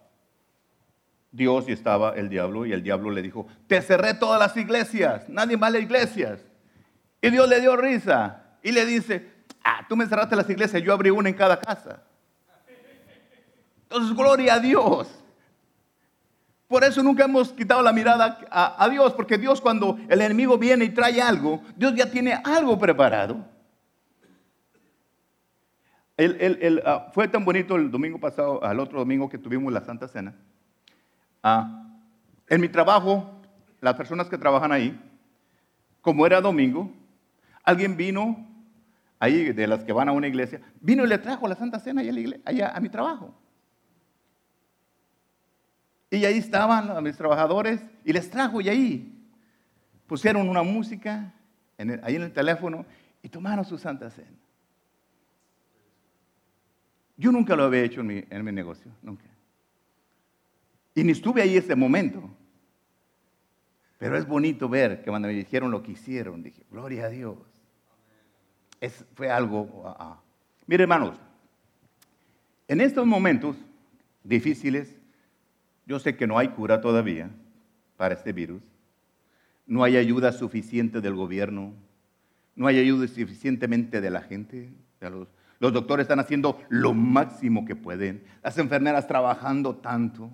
Dios 1.31 1.69
y 1.69 1.73
estaba 1.73 2.15
el 2.15 2.29
diablo 2.29 2.65
y 2.65 2.73
el 2.73 2.83
diablo 2.83 3.11
le 3.11 3.23
dijo, 3.23 3.47
te 3.67 3.83
cerré 3.83 4.15
todas 4.15 4.39
las 4.39 4.57
iglesias, 4.57 5.29
nadie 5.29 5.59
a 5.61 5.71
las 5.71 5.83
iglesias. 5.83 6.41
Y 7.21 7.31
Dios 7.31 7.49
le 7.49 7.61
dio 7.61 7.77
risa 7.77 8.43
y 8.63 8.71
le 8.71 8.87
dice, 8.87 9.33
ah, 9.65 9.85
tú 9.89 9.97
me 9.97 10.07
cerraste 10.07 10.37
las 10.37 10.49
iglesias, 10.49 10.83
yo 10.83 10.93
abrí 10.93 11.11
una 11.11 11.29
en 11.29 11.35
cada 11.35 11.61
casa. 11.61 12.03
Entonces, 13.83 14.17
gloria 14.17 14.55
a 14.55 14.61
Dios. 14.61 15.09
Por 16.69 16.83
eso 16.83 17.03
nunca 17.03 17.25
hemos 17.25 17.53
quitado 17.53 17.83
la 17.83 17.93
mirada 17.93 18.39
a, 18.51 18.85
a, 18.85 18.89
Dios, 18.89 19.13
porque 19.13 19.39
Dios 19.39 19.61
cuando 19.61 19.99
el 20.09 20.21
enemigo 20.21 20.59
viene 20.59 20.87
y 20.87 20.91
trae 20.91 21.21
algo, 21.21 21.63
Dios 21.77 21.95
ya 21.95 22.11
tiene 22.11 22.41
algo 22.45 22.79
preparado. 22.79 23.54
Ah, 26.17 27.11
fue 27.13 27.27
tan 27.27 27.45
bonito 27.45 27.75
el 27.77 27.91
domingo 27.91 28.19
pasado, 28.19 28.63
al 28.63 28.79
otro 28.79 29.01
domingo 29.01 29.29
que 29.29 29.39
tuvimos 29.39 29.73
la 29.73 29.81
Santa 29.81 30.07
Cena. 30.07 30.35
Ah, 31.43 31.89
en 32.49 32.61
mi 32.61 32.69
trabajo, 32.69 33.41
las 33.81 33.95
personas 33.95 34.29
que 34.29 34.39
trabajan 34.39 34.71
ahí, 34.71 34.99
como 36.01 36.25
era 36.25 36.41
domingo, 36.41 36.93
alguien 37.65 37.97
vino 37.97 38.47
ahí 39.19 39.53
de 39.53 39.67
las 39.67 39.83
que 39.83 39.93
van 39.93 40.09
a 40.09 40.13
una 40.13 40.29
iglesia, 40.29 40.61
vino 40.81 41.05
y 41.05 41.09
le 41.09 41.19
trajo 41.19 41.49
la 41.49 41.57
Santa 41.57 41.81
Cena 41.81 42.03
allá, 42.45 42.69
a 42.69 42.81
mi 42.81 42.89
trabajo. 42.89 43.35
Y 46.11 46.25
ahí 46.25 46.39
estaban 46.39 47.03
mis 47.03 47.17
trabajadores 47.17 47.85
y 48.05 48.13
les 48.13 48.31
trajo 48.31 48.61
y 48.61 48.69
ahí 48.69 49.29
pusieron 50.07 50.49
una 50.49 50.63
música 50.63 51.33
ahí 51.77 52.15
en 52.15 52.23
el 52.23 52.33
teléfono 52.33 52.87
y 53.21 53.29
tomaron 53.29 53.65
su 53.65 53.79
Santa 53.79 54.11
Cena. 54.11 54.44
Yo 57.17 57.31
nunca 57.31 57.55
lo 57.57 57.65
había 57.65 57.83
hecho 57.83 58.01
en 58.01 58.07
mi, 58.07 58.25
en 58.29 58.45
mi 58.45 58.53
negocio, 58.53 58.91
nunca. 59.03 59.25
Y 60.95 61.05
ni 61.05 61.13
estuve 61.13 61.43
ahí 61.43 61.57
ese 61.57 61.75
momento. 61.75 62.31
Pero 63.99 64.17
es 64.17 64.27
bonito 64.27 64.69
ver 64.69 65.03
que 65.03 65.11
cuando 65.11 65.29
me 65.29 65.35
dijeron 65.35 65.71
lo 65.71 65.83
que 65.83 65.93
hicieron, 65.93 66.43
dije, 66.43 66.63
gloria 66.71 67.07
a 67.07 67.09
Dios. 67.09 67.39
Es, 68.81 69.05
fue 69.15 69.31
algo... 69.31 69.83
ah, 69.87 69.97
ah. 69.99 70.21
Mire, 70.67 70.83
hermanos, 70.83 71.19
en 72.69 72.81
estos 72.81 73.07
momentos 73.07 73.57
difíciles, 74.23 74.97
yo 75.87 75.99
sé 75.99 76.17
que 76.17 76.27
no 76.27 76.39
hay 76.39 76.49
cura 76.49 76.81
todavía 76.81 77.31
para 77.97 78.15
este 78.15 78.33
virus, 78.33 78.63
no 79.67 79.85
hay 79.85 79.97
ayuda 79.97 80.33
suficiente 80.33 81.01
del 81.01 81.15
gobierno, 81.15 81.75
no 82.57 82.67
hay 82.67 82.79
ayuda 82.79 83.07
suficientemente 83.07 84.01
de 84.01 84.11
la 84.11 84.23
gente, 84.23 84.71
de 85.01 85.11
los, 85.11 85.29
los 85.61 85.73
doctores 85.73 86.05
están 86.05 86.21
haciendo 86.21 86.61
lo 86.69 86.95
máximo 86.95 87.65
que 87.65 87.77
pueden, 87.77 88.25
las 88.43 88.59
enfermeras 88.59 89.07
trabajando 89.07 89.77
tanto. 89.77 90.31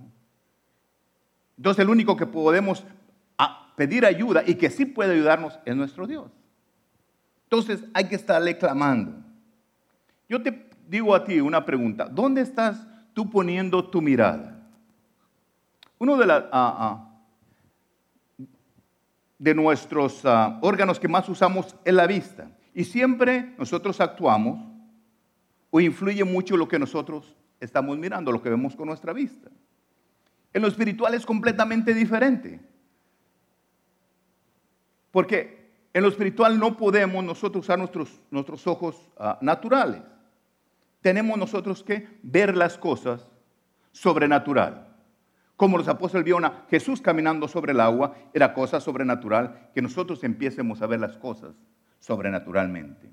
Entonces 1.56 1.82
el 1.82 1.90
único 1.90 2.16
que 2.16 2.26
podemos 2.26 2.84
a- 3.38 3.72
pedir 3.76 4.04
ayuda 4.06 4.42
y 4.46 4.54
que 4.54 4.70
sí 4.70 4.86
puede 4.86 5.14
ayudarnos 5.14 5.58
es 5.64 5.76
nuestro 5.76 6.06
Dios. 6.06 6.30
Entonces 7.44 7.84
hay 7.94 8.04
que 8.08 8.14
estarle 8.14 8.56
clamando. 8.56 9.12
Yo 10.28 10.42
te 10.42 10.68
digo 10.88 11.14
a 11.14 11.24
ti 11.24 11.40
una 11.40 11.64
pregunta. 11.64 12.06
¿Dónde 12.06 12.40
estás 12.40 12.86
tú 13.12 13.28
poniendo 13.28 13.88
tu 13.88 14.00
mirada? 14.00 14.56
Uno 15.98 16.16
de, 16.16 16.32
ah, 16.32 16.48
ah, 16.52 17.06
de 19.38 19.54
nuestros 19.54 20.24
ah, 20.24 20.58
órganos 20.62 21.00
que 21.00 21.08
más 21.08 21.28
usamos 21.28 21.76
es 21.84 21.92
la 21.94 22.06
vista. 22.06 22.50
Y 22.74 22.84
siempre 22.84 23.54
nosotros 23.58 24.00
actuamos 24.00 24.69
o 25.70 25.80
influye 25.80 26.24
mucho 26.24 26.56
lo 26.56 26.68
que 26.68 26.78
nosotros 26.78 27.36
estamos 27.60 27.96
mirando, 27.98 28.32
lo 28.32 28.42
que 28.42 28.50
vemos 28.50 28.74
con 28.74 28.88
nuestra 28.88 29.12
vista. 29.12 29.50
En 30.52 30.62
lo 30.62 30.68
espiritual 30.68 31.14
es 31.14 31.24
completamente 31.24 31.94
diferente. 31.94 32.60
Porque 35.10 35.70
en 35.92 36.02
lo 36.02 36.08
espiritual 36.08 36.58
no 36.58 36.76
podemos 36.76 37.24
nosotros 37.24 37.64
usar 37.64 37.78
nuestros, 37.78 38.20
nuestros 38.30 38.66
ojos 38.66 39.10
ah, 39.18 39.38
naturales. 39.40 40.02
Tenemos 41.00 41.38
nosotros 41.38 41.82
que 41.82 42.06
ver 42.22 42.56
las 42.56 42.76
cosas 42.78 43.26
sobrenatural. 43.92 44.88
Como 45.56 45.78
los 45.78 45.88
apóstoles 45.88 46.24
vieron 46.24 46.44
a 46.44 46.64
Jesús 46.70 47.00
caminando 47.00 47.46
sobre 47.46 47.72
el 47.72 47.80
agua, 47.80 48.14
era 48.32 48.54
cosa 48.54 48.80
sobrenatural 48.80 49.70
que 49.74 49.82
nosotros 49.82 50.24
empiecemos 50.24 50.80
a 50.80 50.86
ver 50.86 51.00
las 51.00 51.16
cosas 51.18 51.54
sobrenaturalmente. 51.98 53.10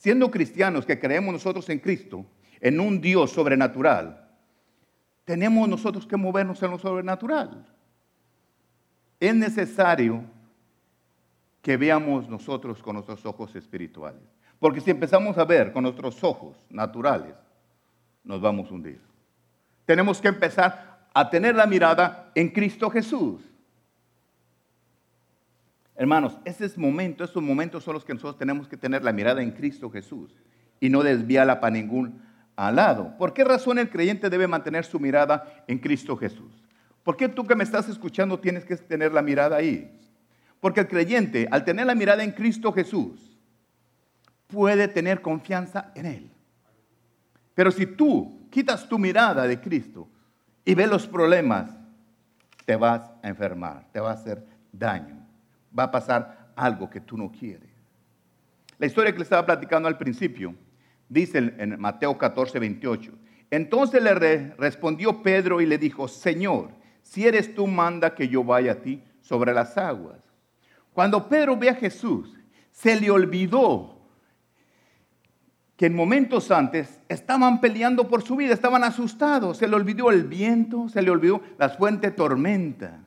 Siendo 0.00 0.30
cristianos 0.30 0.86
que 0.86 0.98
creemos 0.98 1.30
nosotros 1.30 1.68
en 1.68 1.78
Cristo, 1.78 2.24
en 2.58 2.80
un 2.80 3.02
Dios 3.02 3.32
sobrenatural, 3.32 4.30
tenemos 5.26 5.68
nosotros 5.68 6.06
que 6.06 6.16
movernos 6.16 6.62
en 6.62 6.70
lo 6.70 6.78
sobrenatural. 6.78 7.66
Es 9.20 9.34
necesario 9.34 10.24
que 11.60 11.76
veamos 11.76 12.30
nosotros 12.30 12.80
con 12.80 12.94
nuestros 12.94 13.26
ojos 13.26 13.54
espirituales. 13.54 14.22
Porque 14.58 14.80
si 14.80 14.90
empezamos 14.90 15.36
a 15.36 15.44
ver 15.44 15.70
con 15.70 15.82
nuestros 15.82 16.24
ojos 16.24 16.56
naturales, 16.70 17.34
nos 18.24 18.40
vamos 18.40 18.70
a 18.70 18.74
hundir. 18.74 19.02
Tenemos 19.84 20.18
que 20.18 20.28
empezar 20.28 21.08
a 21.12 21.28
tener 21.28 21.54
la 21.54 21.66
mirada 21.66 22.32
en 22.34 22.48
Cristo 22.48 22.88
Jesús. 22.88 23.42
Hermanos, 26.00 26.38
ese 26.46 26.64
es 26.64 26.78
momento, 26.78 27.24
esos 27.24 27.42
momentos 27.42 27.84
son 27.84 27.92
los 27.92 28.06
que 28.06 28.14
nosotros 28.14 28.38
tenemos 28.38 28.66
que 28.66 28.78
tener 28.78 29.04
la 29.04 29.12
mirada 29.12 29.42
en 29.42 29.50
Cristo 29.50 29.90
Jesús 29.90 30.34
y 30.80 30.88
no 30.88 31.02
desviarla 31.02 31.60
para 31.60 31.74
ningún 31.74 32.22
lado. 32.56 33.14
¿Por 33.18 33.34
qué 33.34 33.44
razón 33.44 33.78
el 33.78 33.90
creyente 33.90 34.30
debe 34.30 34.46
mantener 34.46 34.86
su 34.86 34.98
mirada 34.98 35.62
en 35.68 35.78
Cristo 35.78 36.16
Jesús? 36.16 36.64
¿Por 37.02 37.18
qué 37.18 37.28
tú 37.28 37.46
que 37.46 37.54
me 37.54 37.64
estás 37.64 37.86
escuchando 37.90 38.40
tienes 38.40 38.64
que 38.64 38.76
tener 38.76 39.12
la 39.12 39.20
mirada 39.20 39.56
ahí? 39.56 39.94
Porque 40.58 40.80
el 40.80 40.88
creyente, 40.88 41.46
al 41.50 41.66
tener 41.66 41.84
la 41.84 41.94
mirada 41.94 42.24
en 42.24 42.32
Cristo 42.32 42.72
Jesús, 42.72 43.38
puede 44.46 44.88
tener 44.88 45.20
confianza 45.20 45.92
en 45.94 46.06
Él. 46.06 46.30
Pero 47.54 47.70
si 47.70 47.84
tú 47.84 48.48
quitas 48.50 48.88
tu 48.88 48.98
mirada 48.98 49.46
de 49.46 49.60
Cristo 49.60 50.08
y 50.64 50.74
ves 50.74 50.88
los 50.88 51.06
problemas, 51.06 51.70
te 52.64 52.74
vas 52.74 53.02
a 53.22 53.28
enfermar, 53.28 53.84
te 53.92 54.00
va 54.00 54.12
a 54.12 54.14
hacer 54.14 54.46
daño, 54.72 55.19
va 55.76 55.84
a 55.84 55.90
pasar 55.90 56.52
algo 56.56 56.88
que 56.90 57.00
tú 57.00 57.16
no 57.16 57.30
quieres. 57.30 57.70
La 58.78 58.86
historia 58.86 59.12
que 59.12 59.18
le 59.18 59.24
estaba 59.24 59.44
platicando 59.46 59.88
al 59.88 59.98
principio 59.98 60.54
dice 61.08 61.38
en- 61.58 61.78
Mateo 61.80 62.16
14, 62.16 62.58
28. 62.58 63.12
Entonces 63.50 64.02
le 64.02 64.14
re- 64.14 64.54
respondió 64.58 65.22
Pedro 65.22 65.60
y 65.60 65.66
le 65.66 65.76
dijo, 65.78 66.08
Señor, 66.08 66.70
si 67.02 67.26
eres 67.26 67.54
tú, 67.54 67.66
manda 67.66 68.14
que 68.14 68.28
yo 68.28 68.44
vaya 68.44 68.72
a 68.72 68.74
ti 68.76 69.02
sobre 69.20 69.52
las 69.52 69.76
aguas. 69.76 70.18
Cuando 70.92 71.28
Pedro 71.28 71.56
ve 71.56 71.68
a 71.70 71.74
Jesús, 71.74 72.36
se 72.70 72.98
le 73.00 73.10
olvidó 73.10 73.96
que 75.76 75.86
en 75.86 75.94
momentos 75.96 76.50
antes 76.50 77.00
estaban 77.08 77.60
peleando 77.60 78.06
por 78.06 78.22
su 78.22 78.36
vida, 78.36 78.52
estaban 78.52 78.84
asustados, 78.84 79.56
se 79.56 79.66
le 79.66 79.74
olvidó 79.76 80.10
el 80.10 80.24
viento, 80.24 80.88
se 80.88 81.00
le 81.00 81.10
olvidó 81.10 81.40
la 81.58 81.70
fuente 81.70 82.10
tormenta. 82.10 83.00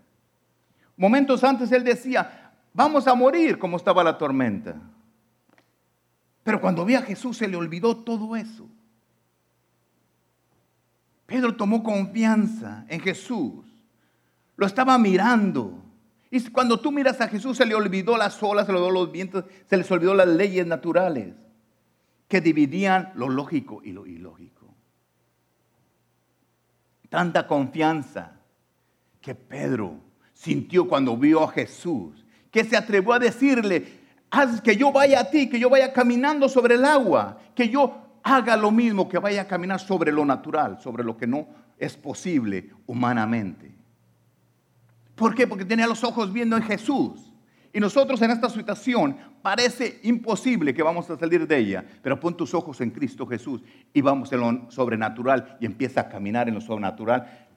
Momentos 0.97 1.43
antes 1.43 1.71
él 1.71 1.83
decía, 1.83 2.42
vamos 2.73 3.07
a 3.07 3.15
morir 3.15 3.57
como 3.57 3.77
estaba 3.77 4.03
la 4.03 4.17
tormenta. 4.17 4.75
Pero 6.43 6.59
cuando 6.59 6.83
vi 6.83 6.95
a 6.95 7.01
Jesús 7.01 7.37
se 7.37 7.47
le 7.47 7.55
olvidó 7.55 7.97
todo 7.97 8.35
eso. 8.35 8.67
Pedro 11.25 11.55
tomó 11.55 11.83
confianza 11.83 12.85
en 12.89 12.99
Jesús. 12.99 13.65
Lo 14.57 14.65
estaba 14.65 14.97
mirando. 14.97 15.81
Y 16.29 16.49
cuando 16.49 16.79
tú 16.79 16.91
miras 16.91 17.21
a 17.21 17.27
Jesús 17.27 17.57
se 17.57 17.65
le 17.65 17.75
olvidó 17.75 18.17
las 18.17 18.41
olas, 18.43 18.65
se 18.65 18.71
le 18.71 18.79
olvidó 18.79 18.91
los 18.91 19.11
vientos, 19.11 19.45
se 19.67 19.77
les 19.77 19.89
olvidó 19.89 20.13
las 20.13 20.27
leyes 20.27 20.67
naturales 20.67 21.33
que 22.27 22.41
dividían 22.41 23.11
lo 23.15 23.29
lógico 23.29 23.81
y 23.83 23.91
lo 23.91 24.05
ilógico. 24.05 24.73
Tanta 27.09 27.47
confianza 27.47 28.39
que 29.21 29.35
Pedro 29.35 29.99
sintió 30.33 30.87
cuando 30.87 31.15
vio 31.15 31.43
a 31.43 31.51
Jesús, 31.51 32.22
que 32.53 32.63
se 32.63 32.77
atrevió 32.77 33.13
a 33.13 33.19
decirle, 33.19 33.99
haz 34.29 34.61
que 34.61 34.77
yo 34.77 34.91
vaya 34.91 35.21
a 35.21 35.29
ti, 35.31 35.49
que 35.49 35.59
yo 35.59 35.71
vaya 35.71 35.91
caminando 35.91 36.47
sobre 36.47 36.75
el 36.75 36.85
agua, 36.85 37.39
que 37.55 37.67
yo 37.67 37.97
haga 38.21 38.55
lo 38.55 38.69
mismo, 38.69 39.09
que 39.09 39.17
vaya 39.17 39.41
a 39.41 39.47
caminar 39.47 39.79
sobre 39.79 40.11
lo 40.11 40.23
natural, 40.23 40.79
sobre 40.79 41.03
lo 41.03 41.17
que 41.17 41.25
no 41.25 41.47
es 41.79 41.97
posible 41.97 42.69
humanamente. 42.85 43.73
¿Por 45.15 45.33
qué? 45.33 45.47
Porque 45.47 45.65
tenía 45.65 45.87
los 45.87 46.03
ojos 46.03 46.31
viendo 46.31 46.55
en 46.55 46.61
Jesús. 46.61 47.33
Y 47.73 47.79
nosotros 47.79 48.21
en 48.21 48.29
esta 48.29 48.51
situación 48.51 49.17
parece 49.41 49.99
imposible 50.03 50.75
que 50.75 50.83
vamos 50.83 51.09
a 51.09 51.17
salir 51.17 51.47
de 51.47 51.57
ella, 51.57 51.83
pero 52.03 52.19
pon 52.19 52.37
tus 52.37 52.53
ojos 52.53 52.81
en 52.81 52.91
Cristo 52.91 53.25
Jesús 53.25 53.63
y 53.91 54.01
vamos 54.01 54.31
en 54.31 54.39
lo 54.39 54.71
sobrenatural 54.71 55.57
y 55.59 55.65
empieza 55.65 56.01
a 56.01 56.09
caminar 56.09 56.47
en 56.47 56.53
lo 56.53 56.61
sobrenatural, 56.61 57.47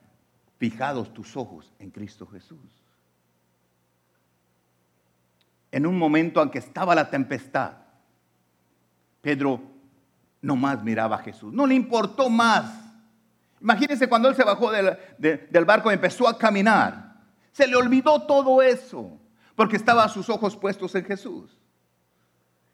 fijados 0.57 1.13
tus 1.13 1.37
ojos 1.37 1.71
en 1.77 1.91
Cristo 1.91 2.25
Jesús. 2.25 2.86
En 5.71 5.85
un 5.85 5.97
momento 5.97 6.41
en 6.41 6.49
que 6.49 6.59
estaba 6.59 6.95
la 6.95 7.09
tempestad, 7.09 7.71
Pedro 9.21 9.61
no 10.41 10.55
más 10.55 10.83
miraba 10.83 11.17
a 11.17 11.19
Jesús, 11.19 11.53
no 11.53 11.65
le 11.67 11.75
importó 11.75 12.29
más. 12.29 12.71
Imagínense 13.59 14.07
cuando 14.07 14.29
él 14.29 14.35
se 14.35 14.43
bajó 14.43 14.71
del, 14.71 14.97
de- 15.17 15.37
del 15.49 15.65
barco 15.65 15.89
y 15.91 15.95
empezó 15.95 16.27
a 16.27 16.37
caminar, 16.37 17.15
se 17.51 17.67
le 17.67 17.75
olvidó 17.75 18.21
todo 18.23 18.61
eso 18.61 19.19
porque 19.55 19.75
estaba 19.75 20.07
sus 20.07 20.29
ojos 20.29 20.55
puestos 20.55 20.93
en 20.95 21.03
Jesús. 21.05 21.57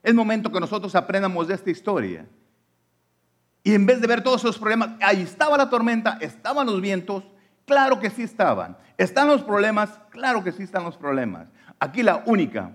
Es 0.03 0.13
momento 0.13 0.51
que 0.51 0.60
nosotros 0.60 0.93
aprendamos 0.95 1.47
de 1.47 1.53
esta 1.56 1.71
historia. 1.71 2.27
Y 3.63 3.73
en 3.73 3.86
vez 3.86 4.01
de 4.01 4.08
ver 4.08 4.21
todos 4.21 4.41
esos 4.41 4.60
problemas, 4.60 4.89
ahí 5.01 5.21
estaba 5.21 5.58
la 5.58 5.69
tormenta, 5.69 6.17
estaban 6.19 6.67
los 6.67 6.82
vientos, 6.82 7.23
claro 7.65 8.01
que 8.01 8.10
sí 8.10 8.21
estaban. 8.23 8.77
¿Están 8.97 9.29
los 9.29 9.41
problemas? 9.41 9.97
Claro 10.10 10.43
que 10.43 10.51
sí 10.51 10.63
están 10.63 10.84
los 10.84 10.97
problemas. 10.97 11.47
Aquí 11.79 12.03
la 12.03 12.23
única 12.25 12.71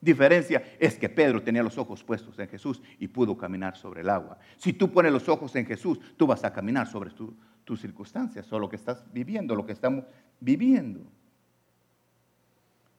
diferencia 0.00 0.62
es 0.78 0.96
que 0.98 1.08
Pedro 1.08 1.42
tenía 1.42 1.62
los 1.62 1.76
ojos 1.78 2.04
puestos 2.04 2.38
en 2.38 2.48
Jesús 2.48 2.80
y 2.98 3.08
pudo 3.08 3.36
caminar 3.36 3.76
sobre 3.76 4.02
el 4.02 4.10
agua. 4.10 4.38
Si 4.56 4.72
tú 4.72 4.90
pones 4.92 5.12
los 5.12 5.28
ojos 5.28 5.54
en 5.56 5.66
Jesús, 5.66 5.98
tú 6.16 6.26
vas 6.26 6.44
a 6.44 6.52
caminar 6.52 6.86
sobre 6.86 7.10
tu- 7.10 7.34
tus 7.64 7.80
circunstancias 7.80 8.50
o 8.52 8.58
lo 8.58 8.68
que 8.68 8.76
estás 8.76 9.04
viviendo, 9.12 9.54
lo 9.54 9.66
que 9.66 9.72
estamos 9.72 10.04
viviendo. 10.40 11.00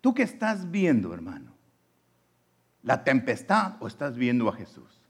¿Tú 0.01 0.13
qué 0.13 0.23
estás 0.23 0.69
viendo, 0.69 1.13
hermano? 1.13 1.53
¿La 2.83 3.03
tempestad 3.03 3.75
o 3.79 3.87
estás 3.87 4.15
viendo 4.15 4.47
a 4.47 4.53
Jesús? 4.53 5.01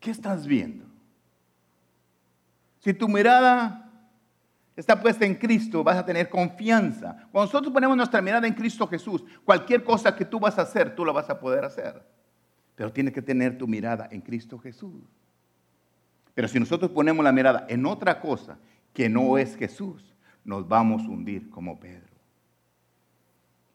¿Qué 0.00 0.10
estás 0.10 0.46
viendo? 0.46 0.84
Si 2.80 2.92
tu 2.94 3.08
mirada 3.08 3.85
está 4.76 5.00
puesta 5.00 5.24
en 5.24 5.34
Cristo, 5.34 5.82
vas 5.82 5.96
a 5.96 6.04
tener 6.04 6.28
confianza. 6.28 7.16
Cuando 7.32 7.46
nosotros 7.46 7.72
ponemos 7.72 7.96
nuestra 7.96 8.20
mirada 8.20 8.46
en 8.46 8.54
Cristo 8.54 8.86
Jesús, 8.86 9.24
cualquier 9.44 9.82
cosa 9.82 10.14
que 10.14 10.24
tú 10.24 10.38
vas 10.38 10.58
a 10.58 10.62
hacer, 10.62 10.94
tú 10.94 11.04
la 11.04 11.12
vas 11.12 11.30
a 11.30 11.40
poder 11.40 11.64
hacer. 11.64 12.02
Pero 12.74 12.92
tienes 12.92 13.14
que 13.14 13.22
tener 13.22 13.56
tu 13.56 13.66
mirada 13.66 14.06
en 14.10 14.20
Cristo 14.20 14.58
Jesús. 14.58 15.02
Pero 16.34 16.48
si 16.48 16.60
nosotros 16.60 16.90
ponemos 16.90 17.24
la 17.24 17.32
mirada 17.32 17.66
en 17.70 17.86
otra 17.86 18.20
cosa 18.20 18.58
que 18.92 19.08
no 19.08 19.38
es 19.38 19.56
Jesús, 19.56 20.14
nos 20.44 20.68
vamos 20.68 21.02
a 21.02 21.08
hundir 21.08 21.48
como 21.48 21.80
Pedro. 21.80 22.14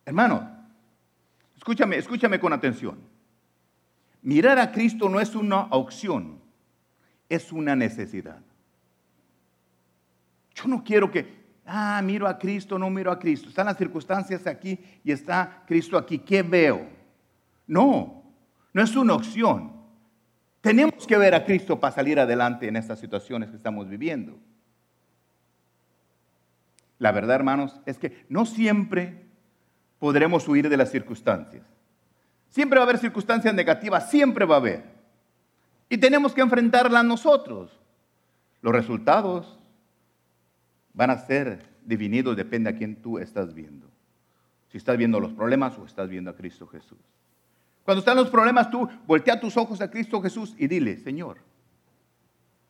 Hermano, 0.05 0.47
escúchame, 1.57 1.97
escúchame 1.97 2.39
con 2.39 2.53
atención. 2.53 2.99
Mirar 4.21 4.59
a 4.59 4.71
Cristo 4.71 5.09
no 5.09 5.19
es 5.19 5.33
una 5.33 5.61
opción, 5.71 6.39
es 7.27 7.51
una 7.51 7.75
necesidad. 7.75 8.41
Yo 10.62 10.69
no 10.69 10.84
quiero 10.84 11.10
que, 11.10 11.41
ah, 11.65 12.02
miro 12.04 12.28
a 12.28 12.38
Cristo, 12.38 12.78
no 12.78 12.89
miro 12.89 13.12
a 13.12 13.19
Cristo. 13.19 13.50
Están 13.50 13.65
las 13.65 13.78
circunstancias 13.78 14.45
aquí 14.45 14.80
y 15.04 15.12
está 15.12 15.63
Cristo 15.65 15.97
aquí. 15.97 16.19
¿Qué 16.19 16.43
veo? 16.43 16.88
No, 17.67 18.24
no 18.74 18.82
es 18.82 18.95
una 18.95 19.13
opción. 19.13 19.71
Tenemos 20.62 21.08
que 21.08 21.17
ver 21.17 21.34
a 21.34 21.43
Cristo 21.43 21.80
para 21.80 21.95
salir 21.95 22.19
adelante 22.19 22.67
en 22.67 22.76
estas 22.76 23.00
situaciones 23.00 23.50
que 23.50 23.56
estamos 23.56 23.89
viviendo. 23.89 24.38
La 27.00 27.12
verdad, 27.12 27.36
hermanos, 27.36 27.82
es 27.88 27.97
que 27.97 28.26
no 28.30 28.45
siempre 28.45 29.26
podremos 29.97 30.47
huir 30.47 30.69
de 30.69 30.78
las 30.78 30.91
circunstancias. 30.91 31.65
Siempre 32.50 32.78
va 32.78 32.84
a 32.84 32.89
haber 32.89 33.00
circunstancias 33.00 33.54
negativas, 33.56 34.12
siempre 34.12 34.45
va 34.45 34.56
a 34.56 34.60
haber. 34.60 34.84
Y 35.89 35.97
tenemos 35.97 36.34
que 36.34 36.41
enfrentarlas 36.41 37.04
nosotros. 37.04 37.71
Los 38.62 38.74
resultados 38.74 39.58
van 40.93 41.10
a 41.10 41.17
ser 41.17 41.63
definidos, 41.86 42.36
depende 42.36 42.69
a 42.69 42.75
quién 42.75 42.95
tú 42.95 43.17
estás 43.17 43.54
viendo. 43.54 43.88
Si 44.69 44.77
estás 44.77 44.97
viendo 44.97 45.19
los 45.19 45.34
problemas 45.34 45.77
o 45.77 45.86
estás 45.86 46.10
viendo 46.10 46.32
a 46.32 46.36
Cristo 46.36 46.67
Jesús. 46.67 46.99
Cuando 47.84 47.99
están 47.99 48.15
los 48.15 48.30
problemas, 48.30 48.69
tú 48.69 48.88
voltea 49.08 49.39
tus 49.39 49.58
ojos 49.58 49.82
a 49.82 49.89
Cristo 49.89 50.21
Jesús 50.21 50.56
y 50.58 50.67
dile, 50.67 50.97
Señor, 50.97 51.39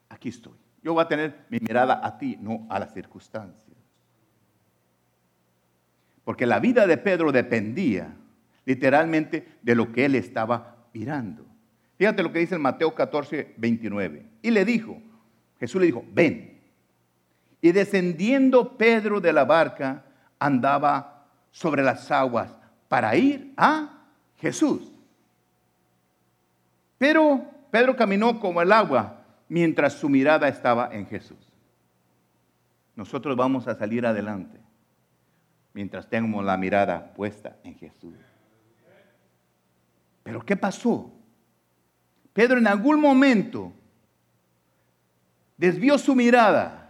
aquí 0.09 0.29
estoy. 0.29 0.57
Yo 0.81 0.93
voy 0.93 1.03
a 1.03 1.07
tener 1.07 1.45
mi 1.49 1.59
mirada 1.59 1.99
a 2.03 2.17
ti, 2.17 2.37
no 2.41 2.65
a 2.69 2.79
las 2.79 2.93
circunstancias. 2.93 3.77
Porque 6.23 6.45
la 6.45 6.59
vida 6.59 6.87
de 6.87 6.97
Pedro 6.97 7.31
dependía 7.31 8.15
literalmente 8.65 9.57
de 9.61 9.75
lo 9.75 9.91
que 9.91 10.05
él 10.05 10.15
estaba 10.15 10.87
mirando. 10.93 11.45
Fíjate 11.97 12.23
lo 12.23 12.31
que 12.31 12.39
dice 12.39 12.55
en 12.55 12.61
Mateo 12.61 12.95
14, 12.95 13.53
29. 13.57 14.25
Y 14.41 14.51
le 14.51 14.65
dijo, 14.65 14.99
Jesús 15.59 15.79
le 15.79 15.87
dijo, 15.87 16.03
ven. 16.11 16.50
Y 17.61 17.71
descendiendo 17.71 18.77
Pedro 18.77 19.21
de 19.21 19.33
la 19.33 19.45
barca, 19.45 20.03
andaba 20.39 21.27
sobre 21.51 21.83
las 21.83 22.09
aguas 22.09 22.55
para 22.87 23.15
ir 23.15 23.53
a 23.55 24.05
Jesús. 24.37 24.91
Pero 26.97 27.45
Pedro 27.69 27.95
caminó 27.95 28.39
como 28.39 28.61
el 28.61 28.71
agua 28.71 29.23
mientras 29.47 29.93
su 29.93 30.09
mirada 30.09 30.47
estaba 30.47 30.89
en 30.91 31.05
Jesús. 31.05 31.37
Nosotros 32.95 33.35
vamos 33.35 33.67
a 33.67 33.75
salir 33.75 34.05
adelante 34.05 34.59
mientras 35.73 36.07
tengamos 36.09 36.43
la 36.43 36.57
mirada 36.57 37.13
puesta 37.13 37.55
en 37.63 37.75
Jesús. 37.75 38.15
Pero 40.23 40.45
¿qué 40.45 40.55
pasó? 40.55 41.11
Pedro 42.33 42.57
en 42.57 42.67
algún 42.67 42.99
momento 42.99 43.73
desvió 45.57 45.97
su 45.97 46.15
mirada, 46.15 46.80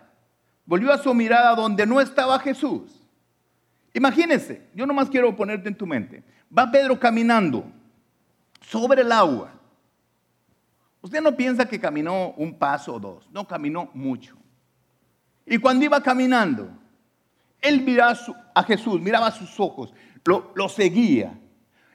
volvió 0.72 0.94
a 0.94 0.98
su 0.98 1.14
mirada 1.14 1.54
donde 1.54 1.86
no 1.86 2.00
estaba 2.00 2.40
Jesús. 2.40 2.98
Imagínense, 3.94 4.70
yo 4.74 4.86
nomás 4.86 5.10
quiero 5.10 5.36
ponerte 5.36 5.68
en 5.68 5.76
tu 5.76 5.86
mente. 5.86 6.24
Va 6.58 6.72
Pedro 6.72 6.98
caminando 6.98 7.66
sobre 8.62 9.02
el 9.02 9.12
agua. 9.12 9.52
Usted 11.02 11.22
no 11.22 11.36
piensa 11.36 11.66
que 11.66 11.78
caminó 11.78 12.30
un 12.38 12.58
paso 12.58 12.94
o 12.94 13.00
dos, 13.02 13.30
no 13.34 13.46
caminó 13.46 13.90
mucho. 13.94 14.38
Y 15.46 15.58
cuando 15.58 15.84
iba 15.84 16.02
caminando, 16.02 16.70
él 17.60 17.82
miraba 17.82 18.18
a 18.56 18.64
Jesús, 18.64 19.02
miraba 19.02 19.30
sus 19.32 19.60
ojos, 19.60 19.94
lo, 20.24 20.54
lo 20.56 20.70
seguía 20.70 21.38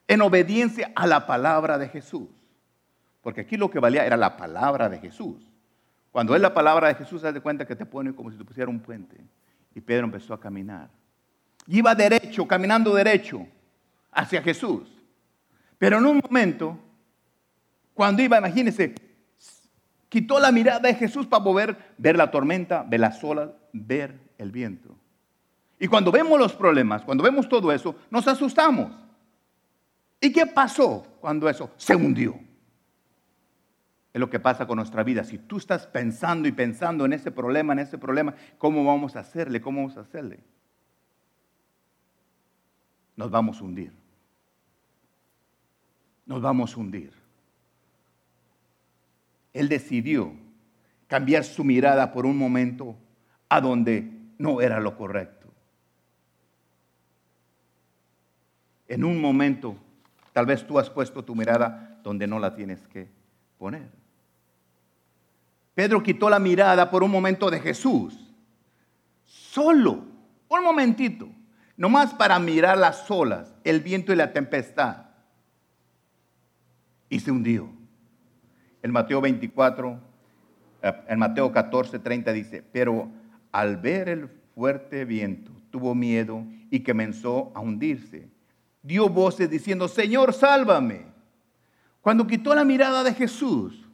en 0.06 0.20
obediencia 0.20 0.92
a 0.94 1.06
la 1.06 1.26
palabra 1.26 1.78
de 1.78 1.88
Jesús. 1.88 2.28
Porque 3.22 3.40
aquí 3.40 3.56
lo 3.56 3.70
que 3.70 3.78
valía 3.78 4.04
era 4.04 4.18
la 4.18 4.36
palabra 4.36 4.90
de 4.90 4.98
Jesús. 4.98 5.50
Cuando 6.16 6.35
es 6.35 6.40
la 6.40 6.55
palabra 6.55 6.88
de 6.88 6.94
Jesús, 6.94 7.20
se 7.20 7.31
de 7.31 7.42
cuenta 7.42 7.66
que 7.66 7.76
te 7.76 7.85
pone 7.85 8.14
como 8.14 8.31
si 8.31 8.38
te 8.38 8.44
pusiera 8.46 8.70
un 8.70 8.81
puente. 8.81 9.18
Y 9.74 9.83
Pedro 9.83 10.07
empezó 10.07 10.33
a 10.33 10.40
caminar. 10.40 10.88
Y 11.66 11.81
iba 11.81 11.94
derecho, 11.94 12.48
caminando 12.48 12.94
derecho 12.94 13.46
hacia 14.11 14.40
Jesús. 14.40 14.88
Pero 15.76 15.98
en 15.98 16.07
un 16.07 16.22
momento, 16.24 16.79
cuando 17.92 18.22
iba, 18.22 18.38
imagínense, 18.38 18.94
quitó 20.09 20.40
la 20.40 20.50
mirada 20.50 20.81
de 20.81 20.94
Jesús 20.94 21.26
para 21.26 21.44
poder 21.44 21.76
ver 21.98 22.16
la 22.16 22.31
tormenta, 22.31 22.83
ver 22.83 23.00
las 23.00 23.22
olas, 23.22 23.50
ver 23.74 24.18
el 24.38 24.50
viento. 24.50 24.96
Y 25.79 25.87
cuando 25.87 26.11
vemos 26.11 26.38
los 26.38 26.55
problemas, 26.55 27.02
cuando 27.02 27.24
vemos 27.24 27.46
todo 27.46 27.70
eso, 27.70 27.94
nos 28.11 28.26
asustamos. 28.26 28.90
¿Y 30.18 30.33
qué 30.33 30.46
pasó 30.46 31.18
cuando 31.20 31.46
eso 31.46 31.70
se 31.76 31.94
hundió? 31.94 32.45
Es 34.16 34.20
lo 34.20 34.31
que 34.31 34.40
pasa 34.40 34.66
con 34.66 34.76
nuestra 34.76 35.02
vida. 35.02 35.24
Si 35.24 35.37
tú 35.37 35.59
estás 35.59 35.87
pensando 35.87 36.48
y 36.48 36.52
pensando 36.52 37.05
en 37.05 37.12
ese 37.12 37.31
problema, 37.31 37.74
en 37.74 37.81
ese 37.81 37.98
problema, 37.98 38.35
¿cómo 38.57 38.83
vamos 38.83 39.14
a 39.14 39.20
hacerle? 39.20 39.61
¿Cómo 39.61 39.83
vamos 39.83 39.98
a 39.98 40.00
hacerle? 40.00 40.40
Nos 43.14 43.31
vamos 43.31 43.61
a 43.61 43.64
hundir. 43.64 43.92
Nos 46.24 46.40
vamos 46.40 46.74
a 46.74 46.81
hundir. 46.81 47.12
Él 49.52 49.68
decidió 49.68 50.33
cambiar 51.09 51.44
su 51.44 51.62
mirada 51.62 52.11
por 52.11 52.24
un 52.24 52.38
momento 52.38 52.96
a 53.50 53.61
donde 53.61 54.11
no 54.38 54.62
era 54.62 54.81
lo 54.81 54.96
correcto. 54.96 55.48
En 58.88 59.05
un 59.05 59.20
momento, 59.20 59.76
tal 60.33 60.46
vez 60.46 60.66
tú 60.66 60.79
has 60.79 60.88
puesto 60.88 61.22
tu 61.22 61.35
mirada 61.35 62.00
donde 62.02 62.26
no 62.26 62.38
la 62.38 62.55
tienes 62.55 62.81
que 62.88 63.11
poner. 63.59 64.06
Pedro 65.76 66.02
quitó 66.02 66.28
la 66.28 66.40
mirada 66.40 66.90
por 66.90 67.04
un 67.04 67.12
momento 67.12 67.48
de 67.48 67.60
Jesús, 67.60 68.34
solo, 69.24 70.04
un 70.48 70.64
momentito, 70.64 71.28
nomás 71.76 72.12
para 72.12 72.36
mirar 72.40 72.76
las 72.76 73.08
olas, 73.08 73.54
el 73.62 73.80
viento 73.80 74.12
y 74.12 74.16
la 74.16 74.32
tempestad. 74.32 75.06
Y 77.08 77.20
se 77.20 77.30
hundió. 77.30 77.70
En 78.82 78.90
Mateo 78.90 79.20
24, 79.20 80.00
eh, 80.82 80.92
en 81.06 81.18
Mateo 81.20 81.52
14, 81.52 82.00
30 82.00 82.32
dice, 82.32 82.64
pero 82.72 83.08
al 83.52 83.76
ver 83.76 84.08
el 84.08 84.28
fuerte 84.56 85.04
viento, 85.04 85.52
tuvo 85.70 85.94
miedo 85.94 86.44
y 86.72 86.82
comenzó 86.82 87.52
a 87.54 87.60
hundirse 87.60 88.34
dio 88.86 89.08
voces 89.08 89.50
diciendo, 89.50 89.88
Señor, 89.88 90.32
sálvame. 90.32 91.06
Cuando 92.00 92.26
quitó 92.26 92.54
la 92.54 92.64
mirada 92.64 93.02
de 93.02 93.12
Jesús, 93.12 93.84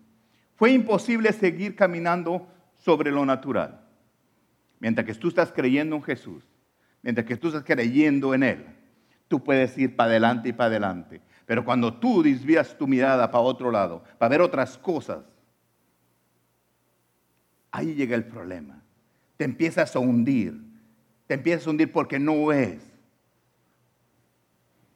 fue 0.62 0.70
imposible 0.70 1.32
seguir 1.32 1.74
caminando 1.74 2.46
sobre 2.76 3.10
lo 3.10 3.26
natural. 3.26 3.80
Mientras 4.78 5.04
que 5.04 5.12
tú 5.12 5.26
estás 5.26 5.50
creyendo 5.50 5.96
en 5.96 6.04
Jesús, 6.04 6.44
mientras 7.02 7.26
que 7.26 7.36
tú 7.36 7.48
estás 7.48 7.64
creyendo 7.64 8.32
en 8.32 8.44
Él, 8.44 8.66
tú 9.26 9.42
puedes 9.42 9.76
ir 9.76 9.96
para 9.96 10.10
adelante 10.10 10.50
y 10.50 10.52
para 10.52 10.68
adelante. 10.68 11.20
Pero 11.46 11.64
cuando 11.64 11.92
tú 11.94 12.22
desvías 12.22 12.78
tu 12.78 12.86
mirada 12.86 13.28
para 13.28 13.42
otro 13.42 13.72
lado, 13.72 14.04
para 14.18 14.28
ver 14.28 14.40
otras 14.40 14.78
cosas, 14.78 15.24
ahí 17.72 17.96
llega 17.96 18.14
el 18.14 18.26
problema. 18.26 18.84
Te 19.36 19.44
empiezas 19.44 19.96
a 19.96 19.98
hundir. 19.98 20.62
Te 21.26 21.34
empiezas 21.34 21.66
a 21.66 21.70
hundir 21.70 21.90
porque 21.90 22.20
no 22.20 22.52
es 22.52 22.78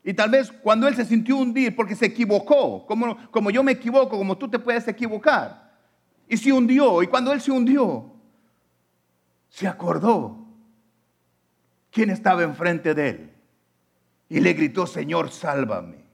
y 0.08 0.14
tal 0.14 0.30
vez 0.30 0.52
cuando 0.52 0.86
él 0.86 0.94
se 0.94 1.04
sintió 1.04 1.36
hundir 1.36 1.74
porque 1.74 1.96
se 1.96 2.06
equivocó, 2.06 2.86
como, 2.86 3.16
como 3.32 3.50
yo 3.50 3.64
me 3.64 3.72
equivoco, 3.72 4.16
como 4.16 4.38
tú 4.38 4.48
te 4.48 4.60
puedes 4.60 4.86
equivocar. 4.86 5.74
Y 6.28 6.36
se 6.36 6.52
hundió. 6.52 7.02
Y 7.02 7.08
cuando 7.08 7.32
él 7.32 7.40
se 7.40 7.50
hundió, 7.50 8.12
se 9.48 9.66
acordó 9.66 10.46
quién 11.90 12.10
estaba 12.10 12.44
enfrente 12.44 12.94
de 12.94 13.08
él. 13.08 13.32
Y 14.28 14.38
le 14.38 14.52
gritó, 14.52 14.86
Señor, 14.86 15.32
sálvame. 15.32 16.04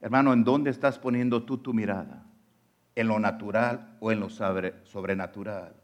Hermano, 0.00 0.32
¿en 0.32 0.44
dónde 0.44 0.70
estás 0.70 0.96
poniendo 0.96 1.42
tú 1.42 1.58
tu 1.58 1.74
mirada? 1.74 2.24
¿En 2.94 3.08
lo 3.08 3.18
natural 3.18 3.96
o 3.98 4.12
en 4.12 4.20
lo 4.20 4.30
sobrenatural? 4.30 5.74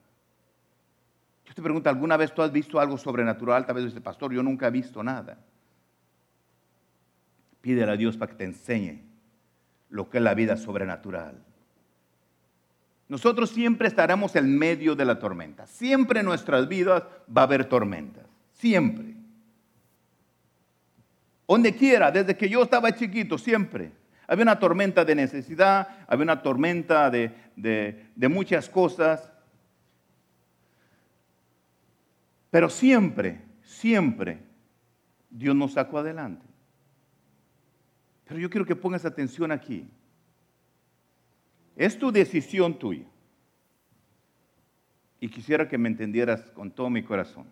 Yo 1.50 1.54
te 1.56 1.62
pregunto, 1.62 1.90
¿alguna 1.90 2.16
vez 2.16 2.32
tú 2.32 2.42
has 2.42 2.52
visto 2.52 2.78
algo 2.78 2.96
sobrenatural? 2.96 3.66
Tal 3.66 3.74
vez 3.74 3.86
dice, 3.86 4.00
pastor, 4.00 4.32
yo 4.32 4.40
nunca 4.40 4.68
he 4.68 4.70
visto 4.70 5.02
nada. 5.02 5.36
Pídele 7.60 7.90
a 7.90 7.96
Dios 7.96 8.16
para 8.16 8.30
que 8.30 8.38
te 8.38 8.44
enseñe 8.44 9.02
lo 9.88 10.08
que 10.08 10.18
es 10.18 10.22
la 10.22 10.34
vida 10.34 10.56
sobrenatural. 10.56 11.42
Nosotros 13.08 13.50
siempre 13.50 13.88
estaremos 13.88 14.36
en 14.36 14.56
medio 14.56 14.94
de 14.94 15.04
la 15.04 15.18
tormenta. 15.18 15.66
Siempre 15.66 16.20
en 16.20 16.26
nuestras 16.26 16.68
vidas 16.68 17.02
va 17.36 17.40
a 17.40 17.44
haber 17.46 17.64
tormentas. 17.64 18.26
Siempre. 18.52 19.16
Donde 21.48 21.74
quiera, 21.74 22.12
desde 22.12 22.36
que 22.36 22.48
yo 22.48 22.62
estaba 22.62 22.92
chiquito, 22.92 23.36
siempre. 23.38 23.90
Había 24.28 24.44
una 24.44 24.60
tormenta 24.60 25.04
de 25.04 25.16
necesidad, 25.16 25.88
había 26.06 26.22
una 26.22 26.42
tormenta 26.42 27.10
de, 27.10 27.34
de 27.56 28.28
muchas 28.28 28.68
cosas. 28.68 29.32
Pero 32.50 32.68
siempre, 32.68 33.42
siempre 33.62 34.42
Dios 35.30 35.54
nos 35.54 35.74
sacó 35.74 35.98
adelante. 35.98 36.46
Pero 38.24 38.40
yo 38.40 38.50
quiero 38.50 38.66
que 38.66 38.76
pongas 38.76 39.04
atención 39.04 39.52
aquí. 39.52 39.88
Es 41.76 41.98
tu 41.98 42.12
decisión 42.12 42.78
tuya. 42.78 43.06
Y 45.20 45.28
quisiera 45.28 45.68
que 45.68 45.78
me 45.78 45.88
entendieras 45.88 46.50
con 46.50 46.70
todo 46.70 46.90
mi 46.90 47.02
corazón. 47.02 47.46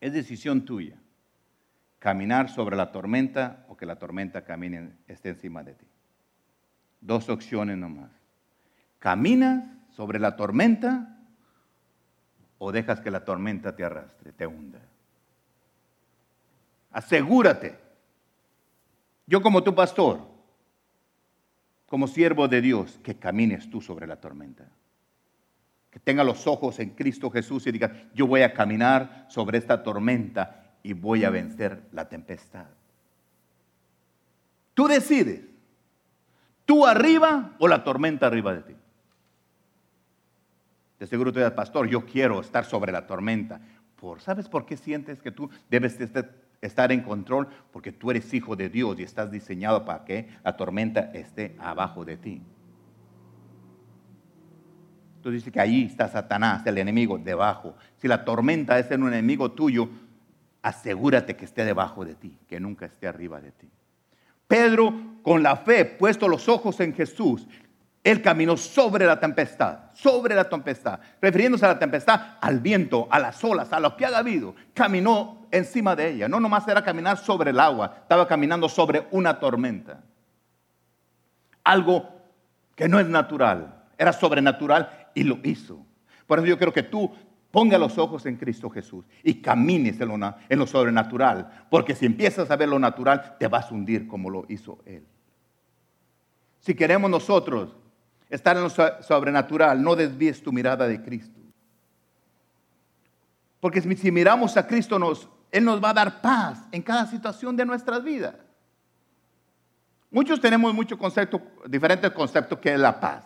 Es 0.00 0.12
decisión 0.12 0.64
tuya 0.64 0.96
caminar 1.98 2.48
sobre 2.48 2.76
la 2.76 2.92
tormenta 2.92 3.64
o 3.68 3.76
que 3.76 3.86
la 3.86 3.98
tormenta 3.98 4.44
camine, 4.44 4.92
esté 5.08 5.30
encima 5.30 5.64
de 5.64 5.74
ti. 5.74 5.86
Dos 7.00 7.28
opciones 7.28 7.76
nomás. 7.76 8.10
¿Caminas 8.98 9.64
sobre 9.90 10.18
la 10.18 10.36
tormenta 10.36 11.15
o 12.58 12.72
dejas 12.72 13.00
que 13.00 13.10
la 13.10 13.24
tormenta 13.24 13.74
te 13.74 13.84
arrastre, 13.84 14.32
te 14.32 14.46
hunda? 14.46 14.80
Asegúrate. 16.90 17.78
Yo 19.26 19.42
como 19.42 19.62
tu 19.62 19.74
pastor, 19.74 20.20
como 21.86 22.08
siervo 22.08 22.48
de 22.48 22.60
Dios, 22.60 22.98
que 23.02 23.16
camines 23.16 23.68
tú 23.70 23.80
sobre 23.80 24.06
la 24.06 24.16
tormenta. 24.20 24.68
Que 25.90 26.00
tenga 26.00 26.24
los 26.24 26.46
ojos 26.46 26.78
en 26.78 26.90
Cristo 26.90 27.30
Jesús 27.30 27.66
y 27.66 27.72
diga, 27.72 28.08
yo 28.14 28.26
voy 28.26 28.42
a 28.42 28.52
caminar 28.52 29.26
sobre 29.28 29.58
esta 29.58 29.82
tormenta 29.82 30.74
y 30.82 30.92
voy 30.92 31.24
a 31.24 31.30
vencer 31.30 31.82
la 31.92 32.08
tempestad. 32.08 32.66
Tú 34.74 34.86
decides, 34.88 35.42
tú 36.64 36.86
arriba 36.86 37.56
o 37.58 37.66
la 37.66 37.82
tormenta 37.82 38.26
arriba 38.26 38.54
de 38.54 38.62
ti. 38.62 38.76
De 40.98 41.06
seguro 41.06 41.32
tú 41.32 41.38
dices, 41.38 41.52
pastor, 41.52 41.88
yo 41.88 42.06
quiero 42.06 42.40
estar 42.40 42.64
sobre 42.64 42.92
la 42.92 43.06
tormenta. 43.06 43.60
Por, 43.96 44.20
¿Sabes 44.20 44.48
por 44.48 44.64
qué 44.66 44.76
sientes 44.76 45.20
que 45.20 45.30
tú 45.30 45.50
debes 45.68 45.98
estar 46.60 46.92
en 46.92 47.02
control? 47.02 47.48
Porque 47.72 47.92
tú 47.92 48.10
eres 48.10 48.32
hijo 48.32 48.56
de 48.56 48.68
Dios 48.68 48.98
y 48.98 49.02
estás 49.02 49.30
diseñado 49.30 49.84
para 49.84 50.04
que 50.04 50.28
la 50.44 50.56
tormenta 50.56 51.10
esté 51.12 51.54
abajo 51.58 52.04
de 52.04 52.16
ti. 52.16 52.42
Tú 55.22 55.30
dices 55.30 55.52
que 55.52 55.60
ahí 55.60 55.84
está 55.84 56.08
Satanás, 56.08 56.64
el 56.66 56.78
enemigo, 56.78 57.18
debajo. 57.18 57.74
Si 57.96 58.06
la 58.06 58.24
tormenta 58.24 58.78
es 58.78 58.90
un 58.92 59.08
enemigo 59.08 59.50
tuyo, 59.50 59.88
asegúrate 60.62 61.36
que 61.36 61.44
esté 61.44 61.64
debajo 61.64 62.04
de 62.04 62.14
ti, 62.14 62.38
que 62.46 62.60
nunca 62.60 62.86
esté 62.86 63.08
arriba 63.08 63.40
de 63.40 63.50
ti. 63.50 63.68
Pedro, 64.46 64.94
con 65.22 65.42
la 65.42 65.56
fe, 65.56 65.84
puesto 65.84 66.28
los 66.28 66.48
ojos 66.48 66.78
en 66.80 66.94
Jesús, 66.94 67.48
él 68.06 68.22
caminó 68.22 68.56
sobre 68.56 69.04
la 69.04 69.18
tempestad, 69.18 69.90
sobre 69.92 70.36
la 70.36 70.48
tempestad, 70.48 71.00
refiriéndose 71.20 71.64
a 71.64 71.70
la 71.70 71.78
tempestad, 71.80 72.36
al 72.40 72.60
viento, 72.60 73.08
a 73.10 73.18
las 73.18 73.42
olas, 73.42 73.72
a 73.72 73.80
lo 73.80 73.96
que 73.96 74.06
haya 74.06 74.18
habido, 74.18 74.54
caminó 74.74 75.48
encima 75.50 75.96
de 75.96 76.10
ella. 76.10 76.28
No 76.28 76.38
nomás 76.38 76.68
era 76.68 76.84
caminar 76.84 77.18
sobre 77.18 77.50
el 77.50 77.58
agua, 77.58 77.96
estaba 78.02 78.28
caminando 78.28 78.68
sobre 78.68 79.08
una 79.10 79.40
tormenta. 79.40 80.04
Algo 81.64 82.08
que 82.76 82.88
no 82.88 83.00
es 83.00 83.08
natural, 83.08 83.82
era 83.98 84.12
sobrenatural 84.12 85.08
y 85.12 85.24
lo 85.24 85.40
hizo. 85.42 85.84
Por 86.28 86.38
eso 86.38 86.46
yo 86.46 86.58
creo 86.58 86.72
que 86.72 86.84
tú 86.84 87.12
Ponga 87.50 87.78
los 87.78 87.96
ojos 87.96 88.26
en 88.26 88.36
Cristo 88.36 88.68
Jesús 88.68 89.06
y 89.22 89.40
camines 89.40 89.98
en 89.98 90.08
lo, 90.08 90.34
en 90.48 90.58
lo 90.58 90.66
sobrenatural, 90.66 91.66
porque 91.70 91.94
si 91.94 92.04
empiezas 92.04 92.50
a 92.50 92.56
ver 92.56 92.68
lo 92.68 92.78
natural, 92.78 93.36
te 93.38 93.48
vas 93.48 93.70
a 93.70 93.74
hundir 93.74 94.06
como 94.06 94.28
lo 94.28 94.44
hizo 94.48 94.78
Él. 94.84 95.06
Si 96.60 96.74
queremos 96.74 97.10
nosotros 97.10 97.74
estar 98.28 98.56
en 98.56 98.64
lo 98.64 98.70
sobrenatural, 98.70 99.82
no 99.82 99.96
desvíes 99.96 100.42
tu 100.42 100.52
mirada 100.52 100.86
de 100.86 101.02
Cristo. 101.02 101.40
Porque 103.60 103.80
si 103.80 104.12
miramos 104.12 104.56
a 104.56 104.66
Cristo, 104.66 104.98
nos, 104.98 105.28
Él 105.50 105.64
nos 105.64 105.82
va 105.82 105.90
a 105.90 105.94
dar 105.94 106.20
paz 106.20 106.62
en 106.72 106.82
cada 106.82 107.06
situación 107.06 107.56
de 107.56 107.64
nuestras 107.64 108.02
vidas. 108.02 108.34
Muchos 110.10 110.40
tenemos 110.40 110.72
muchos 110.72 110.98
conceptos, 110.98 111.40
diferentes 111.66 112.10
conceptos 112.12 112.58
que 112.58 112.72
es 112.72 112.78
la 112.78 113.00
paz. 113.00 113.24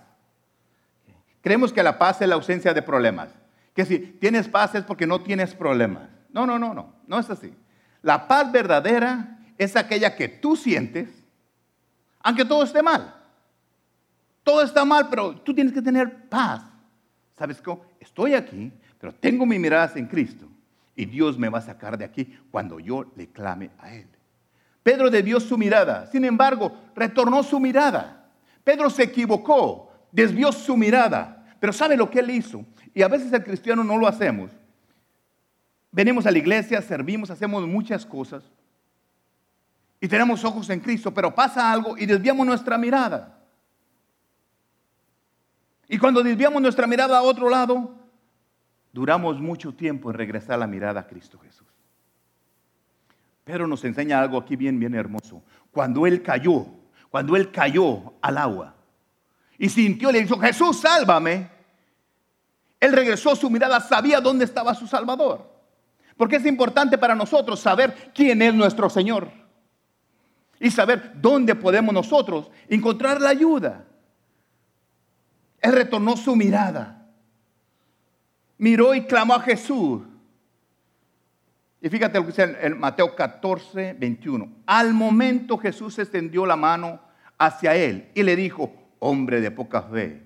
Creemos 1.42 1.72
que 1.72 1.82
la 1.82 1.98
paz 1.98 2.20
es 2.22 2.28
la 2.28 2.34
ausencia 2.34 2.72
de 2.72 2.82
problemas 2.82 3.30
que 3.74 3.84
si 3.84 3.98
tienes 3.98 4.48
paz 4.48 4.74
es 4.74 4.84
porque 4.84 5.06
no 5.06 5.20
tienes 5.20 5.54
problemas. 5.54 6.08
No, 6.32 6.46
no, 6.46 6.58
no, 6.58 6.74
no, 6.74 6.94
no 7.06 7.18
es 7.18 7.30
así. 7.30 7.54
La 8.02 8.26
paz 8.26 8.50
verdadera 8.50 9.38
es 9.58 9.76
aquella 9.76 10.16
que 10.16 10.28
tú 10.28 10.56
sientes, 10.56 11.08
aunque 12.20 12.44
todo 12.44 12.62
esté 12.62 12.82
mal. 12.82 13.14
Todo 14.42 14.62
está 14.62 14.84
mal, 14.84 15.08
pero 15.08 15.36
tú 15.36 15.54
tienes 15.54 15.72
que 15.72 15.82
tener 15.82 16.28
paz. 16.28 16.62
¿Sabes 17.38 17.60
cómo? 17.60 17.82
Estoy 17.98 18.34
aquí, 18.34 18.72
pero 18.98 19.14
tengo 19.14 19.46
mi 19.46 19.58
mirada 19.58 19.92
en 19.96 20.06
Cristo. 20.06 20.46
Y 20.96 21.06
Dios 21.06 21.38
me 21.38 21.48
va 21.48 21.58
a 21.58 21.62
sacar 21.62 21.96
de 21.96 22.04
aquí 22.04 22.38
cuando 22.50 22.78
yo 22.80 23.06
le 23.16 23.28
clame 23.28 23.70
a 23.78 23.94
Él. 23.94 24.06
Pedro 24.82 25.10
desvió 25.10 25.40
su 25.40 25.58
mirada, 25.58 26.06
sin 26.06 26.24
embargo, 26.24 26.76
retornó 26.94 27.42
su 27.42 27.60
mirada. 27.60 28.28
Pedro 28.64 28.88
se 28.88 29.04
equivocó, 29.04 29.92
desvió 30.10 30.52
su 30.52 30.76
mirada. 30.76 31.44
Pero 31.58 31.72
¿sabe 31.72 31.96
lo 31.96 32.10
que 32.10 32.20
él 32.20 32.30
hizo? 32.30 32.64
Y 32.94 33.02
a 33.02 33.08
veces 33.08 33.32
el 33.32 33.44
cristiano 33.44 33.84
no 33.84 33.98
lo 33.98 34.06
hacemos. 34.06 34.50
Venimos 35.92 36.24
a 36.26 36.30
la 36.30 36.38
iglesia, 36.38 36.80
servimos, 36.80 37.30
hacemos 37.30 37.66
muchas 37.66 38.06
cosas. 38.06 38.42
Y 40.00 40.08
tenemos 40.08 40.44
ojos 40.44 40.70
en 40.70 40.80
Cristo, 40.80 41.12
pero 41.12 41.34
pasa 41.34 41.70
algo 41.70 41.98
y 41.98 42.06
desviamos 42.06 42.46
nuestra 42.46 42.78
mirada. 42.78 43.39
Y 45.92 45.98
cuando 45.98 46.22
desviamos 46.22 46.62
nuestra 46.62 46.86
mirada 46.86 47.18
a 47.18 47.22
otro 47.22 47.50
lado, 47.50 47.90
duramos 48.92 49.40
mucho 49.40 49.74
tiempo 49.74 50.08
en 50.08 50.16
regresar 50.16 50.56
la 50.60 50.68
mirada 50.68 51.00
a 51.00 51.06
Cristo 51.08 51.36
Jesús. 51.40 51.66
Pero 53.42 53.66
nos 53.66 53.84
enseña 53.84 54.20
algo 54.20 54.38
aquí 54.38 54.54
bien, 54.54 54.78
bien 54.78 54.94
hermoso. 54.94 55.42
Cuando 55.72 56.06
Él 56.06 56.22
cayó, 56.22 56.64
cuando 57.10 57.34
Él 57.34 57.50
cayó 57.50 58.14
al 58.22 58.38
agua 58.38 58.76
y 59.58 59.68
sintió, 59.68 60.12
le 60.12 60.22
dijo, 60.22 60.38
Jesús, 60.38 60.78
sálvame. 60.78 61.50
Él 62.78 62.92
regresó 62.92 63.34
su 63.34 63.50
mirada, 63.50 63.80
sabía 63.80 64.20
dónde 64.20 64.44
estaba 64.44 64.76
su 64.76 64.86
Salvador. 64.86 65.50
Porque 66.16 66.36
es 66.36 66.46
importante 66.46 66.98
para 66.98 67.16
nosotros 67.16 67.58
saber 67.58 68.12
quién 68.14 68.40
es 68.42 68.54
nuestro 68.54 68.88
Señor. 68.88 69.28
Y 70.60 70.70
saber 70.70 71.14
dónde 71.20 71.56
podemos 71.56 71.92
nosotros 71.92 72.48
encontrar 72.68 73.20
la 73.20 73.30
ayuda. 73.30 73.86
Él 75.60 75.72
retornó 75.72 76.16
su 76.16 76.34
mirada. 76.36 77.06
Miró 78.58 78.94
y 78.94 79.04
clamó 79.04 79.34
a 79.34 79.40
Jesús. 79.40 80.02
Y 81.80 81.88
fíjate 81.88 82.18
lo 82.18 82.24
que 82.24 82.32
dice 82.32 82.56
en 82.60 82.78
Mateo 82.78 83.14
14, 83.14 83.94
21. 83.94 84.48
Al 84.66 84.92
momento 84.92 85.56
Jesús 85.56 85.98
extendió 85.98 86.44
la 86.44 86.56
mano 86.56 87.00
hacia 87.38 87.74
él 87.74 88.10
y 88.14 88.22
le 88.22 88.36
dijo, 88.36 88.72
hombre 88.98 89.40
de 89.40 89.50
poca 89.50 89.82
fe, 89.82 90.22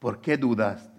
¿por 0.00 0.20
qué 0.20 0.36
dudaste? 0.36 0.98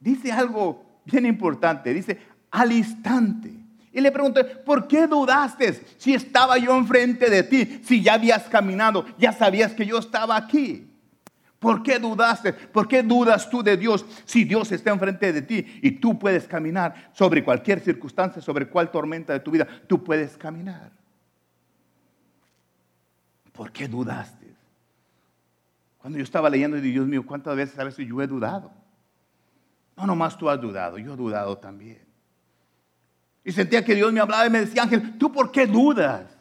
dice 0.00 0.32
algo 0.32 0.84
bien 1.04 1.26
importante. 1.26 1.92
Dice, 1.92 2.18
al 2.50 2.72
instante. 2.72 3.52
Y 3.92 4.00
le 4.00 4.12
pregunté, 4.12 4.44
¿por 4.44 4.86
qué 4.86 5.06
dudaste 5.06 5.80
si 5.96 6.14
estaba 6.14 6.58
yo 6.58 6.76
enfrente 6.76 7.30
de 7.30 7.42
ti? 7.42 7.80
Si 7.82 8.02
ya 8.02 8.14
habías 8.14 8.44
caminado, 8.44 9.04
ya 9.18 9.32
sabías 9.32 9.72
que 9.72 9.86
yo 9.86 9.98
estaba 9.98 10.36
aquí. 10.36 10.87
¿Por 11.58 11.82
qué 11.82 11.98
dudaste? 11.98 12.52
¿Por 12.52 12.86
qué 12.86 13.02
dudas 13.02 13.50
tú 13.50 13.62
de 13.62 13.76
Dios 13.76 14.04
si 14.24 14.44
Dios 14.44 14.70
está 14.70 14.90
enfrente 14.90 15.32
de 15.32 15.42
ti 15.42 15.80
y 15.82 15.90
tú 15.92 16.18
puedes 16.18 16.46
caminar 16.46 17.10
sobre 17.12 17.42
cualquier 17.42 17.80
circunstancia, 17.80 18.40
sobre 18.40 18.68
cuál 18.68 18.90
tormenta 18.90 19.32
de 19.32 19.40
tu 19.40 19.50
vida, 19.50 19.66
tú 19.88 20.04
puedes 20.04 20.36
caminar? 20.36 20.92
¿Por 23.52 23.72
qué 23.72 23.88
dudaste? 23.88 24.54
Cuando 25.98 26.18
yo 26.18 26.22
estaba 26.22 26.48
leyendo, 26.48 26.76
Dios 26.80 27.08
mío, 27.08 27.26
¿cuántas 27.26 27.56
veces 27.56 27.76
a 27.76 27.84
veces 27.84 28.06
yo 28.06 28.22
he 28.22 28.28
dudado? 28.28 28.70
No, 29.96 30.06
nomás 30.06 30.38
tú 30.38 30.48
has 30.48 30.60
dudado, 30.60 30.96
yo 30.96 31.14
he 31.14 31.16
dudado 31.16 31.58
también. 31.58 32.06
Y 33.42 33.50
sentía 33.50 33.84
que 33.84 33.96
Dios 33.96 34.12
me 34.12 34.20
hablaba 34.20 34.46
y 34.46 34.50
me 34.50 34.60
decía, 34.60 34.84
Ángel, 34.84 35.18
¿tú 35.18 35.32
por 35.32 35.50
qué 35.50 35.66
dudas? 35.66 36.38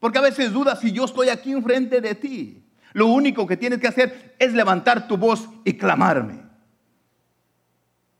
Porque 0.00 0.18
a 0.18 0.22
veces 0.22 0.52
dudas 0.52 0.80
si 0.80 0.90
yo 0.90 1.04
estoy 1.04 1.28
aquí 1.28 1.52
enfrente 1.52 2.00
de 2.00 2.16
ti. 2.16 2.63
Lo 2.94 3.08
único 3.08 3.46
que 3.46 3.56
tienes 3.56 3.80
que 3.80 3.88
hacer 3.88 4.36
es 4.38 4.54
levantar 4.54 5.08
tu 5.08 5.18
voz 5.18 5.50
y 5.64 5.74
clamarme. 5.74 6.44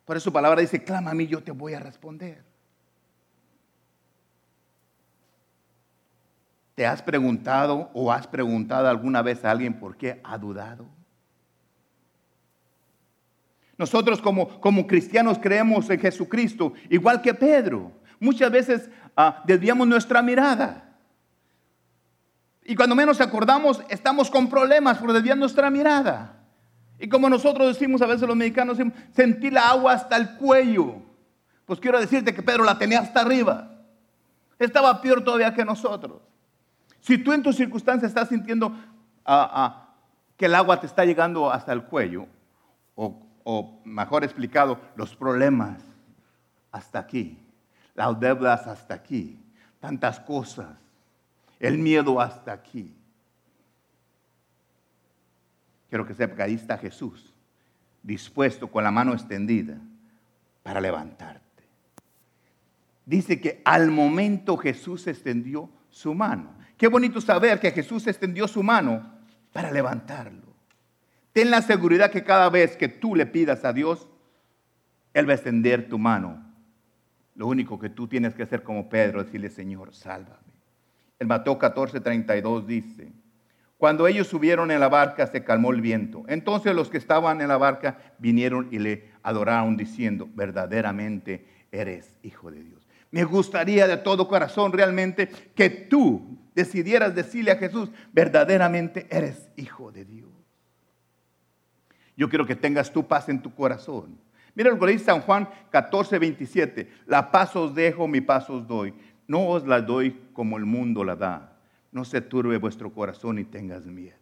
Por 0.05 0.17
eso 0.17 0.33
palabra 0.33 0.61
dice, 0.61 0.83
clama 0.83 1.13
a 1.13 1.15
mí, 1.15 1.29
yo 1.29 1.43
te 1.43 1.53
voy 1.53 1.75
a 1.75 1.81
responder. 1.81 2.45
¿Te 6.75 6.85
has 6.85 7.01
preguntado 7.03 7.89
o 7.95 8.11
has 8.11 8.27
preguntado 8.27 8.89
alguna 8.89 9.23
vez 9.23 9.45
a 9.45 9.53
alguien 9.53 9.79
por 9.79 9.97
qué 9.97 10.21
ha 10.25 10.37
dudado? 10.37 10.87
Nosotros 13.79 14.21
como, 14.21 14.61
como 14.61 14.89
cristianos 14.89 15.39
creemos 15.39 15.89
en 15.89 16.01
Jesucristo, 16.01 16.75
igual 16.91 17.23
que 17.23 17.33
Pedro. 17.33 17.93
Muchas 18.19 18.51
veces 18.51 18.91
ah, 19.17 19.41
desviamos 19.47 19.87
nuestra 19.87 20.21
mirada. 20.21 20.94
Y 22.65 22.75
cuando 22.75 22.95
menos 22.95 23.21
acordamos, 23.21 23.83
estamos 23.89 24.31
con 24.31 24.49
problemas 24.49 24.99
por 24.99 25.13
desviar 25.13 25.37
nuestra 25.37 25.71
mirada. 25.71 26.35
Y 26.99 27.09
como 27.09 27.29
nosotros 27.29 27.67
decimos 27.69 28.01
a 28.01 28.07
veces 28.07 28.27
los 28.27 28.37
mexicanos, 28.37 28.79
sentir 29.13 29.53
la 29.53 29.69
agua 29.69 29.93
hasta 29.93 30.17
el 30.17 30.37
cuello. 30.37 31.03
Pues 31.67 31.79
quiero 31.79 32.01
decirte 32.01 32.35
que 32.35 32.43
Pedro 32.43 32.65
la 32.65 32.79
tenía 32.79 33.01
hasta 33.01 33.21
arriba. 33.21 33.71
Estaba 34.59 35.01
peor 35.03 35.23
todavía 35.23 35.53
que 35.53 35.65
nosotros. 35.65 36.23
Si 37.01 37.19
tú 37.19 37.33
en 37.33 37.43
tus 37.43 37.57
circunstancias 37.57 38.11
estás 38.11 38.31
sintiendo 38.31 38.75
ah, 39.27 39.51
ah, 39.53 39.89
que 40.39 40.47
el 40.47 40.55
agua 40.55 40.81
te 40.81 40.87
está 40.87 41.05
llegando 41.05 41.51
hasta 41.51 41.73
el 41.73 41.85
cuello, 41.85 42.27
o 42.95 43.83
mejor 43.85 44.25
explicado, 44.25 44.81
los 44.97 45.15
problemas 45.15 45.83
hasta 46.73 46.99
aquí, 46.99 47.39
las 47.95 48.19
deudas 48.19 48.67
hasta 48.67 48.95
aquí, 48.95 49.39
tantas 49.81 50.19
cosas, 50.21 50.84
el 51.61 51.79
miedo 51.79 52.21
hasta 52.21 52.53
aquí. 52.53 52.95
Quiero 55.89 56.07
que 56.07 56.15
sepa 56.15 56.35
que 56.35 56.43
ahí 56.43 56.55
está 56.55 56.77
Jesús, 56.77 57.33
dispuesto 58.03 58.71
con 58.71 58.83
la 58.83 58.91
mano 58.91 59.13
extendida 59.13 59.79
para 60.63 60.81
levantarte. 60.81 61.45
Dice 63.07 63.41
que 63.41 63.61
al 63.65 63.91
momento 63.91 64.57
Jesús 64.57 65.07
extendió 65.07 65.69
su 65.91 66.15
mano. 66.15 66.55
Qué 66.77 66.89
bonito 66.89 67.21
saber 67.21 67.61
que 67.61 67.71
Jesús 67.71 68.07
extendió 68.07 68.49
su 68.49 68.63
mano 68.63 69.15
para 69.53 69.71
levantarlo. 69.71 70.55
Ten 71.33 71.51
la 71.51 71.63
seguridad 71.63 72.11
que 72.11 72.25
cada 72.25 72.49
vez 72.49 72.77
que 72.77 72.89
tú 72.89 73.15
le 73.15 73.27
pidas 73.27 73.65
a 73.65 73.73
Dios, 73.73 74.09
Él 75.13 75.29
va 75.29 75.33
a 75.33 75.37
extender 75.37 75.89
tu 75.89 75.99
mano. 75.99 76.45
Lo 77.35 77.47
único 77.47 77.79
que 77.79 77.91
tú 77.91 78.09
tienes 78.09 78.35
que 78.35 78.45
hacer 78.45 78.63
como 78.63 78.89
Pedro 78.89 79.21
es 79.21 79.27
decirle, 79.27 79.51
Señor, 79.51 79.95
sálvame. 79.95 80.54
El 81.19 81.27
Mateo 81.27 81.59
14:32 81.59 82.67
dice, 82.67 83.13
cuando 83.77 84.07
ellos 84.07 84.29
subieron 84.29 84.71
en 84.71 84.81
la 84.81 84.89
barca 84.89 85.27
se 85.27 85.45
calmó 85.45 85.71
el 85.71 85.81
viento. 85.81 86.25
Entonces 86.29 86.75
los 86.75 86.89
que 86.89 86.99
estaban 86.99 87.41
en 87.41 87.49
la 87.49 87.59
barca 87.59 87.99
vinieron 88.19 88.69
y 88.71 88.79
le 88.79 89.11
adoraron 89.23 89.77
diciendo, 89.77 90.29
verdaderamente 90.35 91.47
eres 91.71 92.19
hijo 92.23 92.51
de 92.51 92.63
Dios. 92.63 92.89
Me 93.11 93.25
gustaría 93.25 93.87
de 93.87 93.97
todo 93.99 94.27
corazón 94.27 94.73
realmente 94.73 95.29
que 95.55 95.71
tú 95.71 96.39
decidieras 96.55 97.15
decirle 97.15 97.51
a 97.51 97.57
Jesús, 97.57 97.91
verdaderamente 98.13 99.07
eres 99.11 99.49
hijo 99.57 99.93
de 99.93 100.05
Dios. 100.05 100.31
Yo 102.17 102.29
quiero 102.29 102.47
que 102.47 102.57
tengas 102.57 102.93
tu 102.93 103.07
paz 103.07 103.29
en 103.29 103.43
tu 103.43 103.55
corazón. 103.55 104.19
Mira 104.55 104.71
lo 104.71 104.79
que 104.79 104.93
dice 104.93 105.05
San 105.07 105.21
Juan 105.21 105.49
14, 105.71 106.19
27. 106.19 106.91
La 107.07 107.31
paz 107.31 107.55
os 107.57 107.75
dejo, 107.75 108.07
mi 108.07 108.21
paz 108.21 108.49
os 108.49 108.67
doy. 108.67 108.95
No 109.27 109.47
os 109.49 109.67
la 109.67 109.81
doy 109.81 110.21
como 110.33 110.57
el 110.57 110.65
mundo 110.65 111.05
la 111.05 111.17
da. 111.17 111.57
No 111.93 112.05
se 112.05 112.21
turbe 112.21 112.59
vuestro 112.59 112.93
corazón 112.93 113.39
y 113.39 113.45
tengas 113.45 113.87
miedo. 113.87 114.19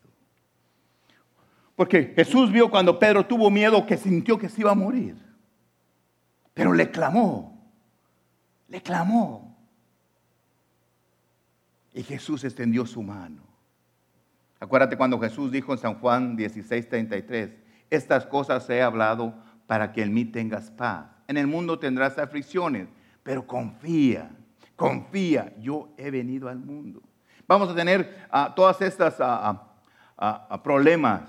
Porque 1.75 2.13
Jesús 2.15 2.53
vio 2.53 2.71
cuando 2.71 2.99
Pedro 2.99 3.27
tuvo 3.27 3.51
miedo 3.51 3.87
que 3.87 3.97
sintió 3.97 4.39
que 4.39 4.49
se 4.49 4.61
iba 4.61 4.73
a 4.73 4.75
morir. 4.75 5.17
Pero 6.55 6.73
le 6.73 6.91
clamó 6.91 7.53
le 8.73 8.81
clamó. 8.81 9.55
Y 11.93 12.03
Jesús 12.03 12.43
extendió 12.43 12.87
su 12.87 13.03
mano. 13.03 13.43
Acuérdate 14.59 14.97
cuando 14.97 15.21
Jesús 15.21 15.53
dijo 15.53 15.75
en 15.75 15.79
San 15.79 15.95
Juan 15.97 16.37
16, 16.37 16.89
33, 16.89 17.51
estas 17.91 18.25
cosas 18.25 18.69
he 18.71 18.81
hablado 18.81 19.35
para 19.67 19.93
que 19.93 20.03
en 20.03 20.15
mí 20.15 20.25
tengas 20.25 20.71
paz. 20.71 21.07
En 21.29 21.37
el 21.37 21.47
mundo 21.47 21.79
tendrás 21.79 22.17
aflicciones, 22.19 22.89
pero 23.23 23.47
confía, 23.47 24.31
confía, 24.83 25.55
yo 25.61 25.91
he 25.97 26.11
venido 26.11 26.49
al 26.49 26.59
mundo. 26.59 27.01
Vamos 27.47 27.69
a 27.69 27.75
tener 27.77 28.27
uh, 28.33 28.53
todas 28.57 28.83
estas 28.83 29.17
uh, 29.21 30.59
problemas, 30.61 31.23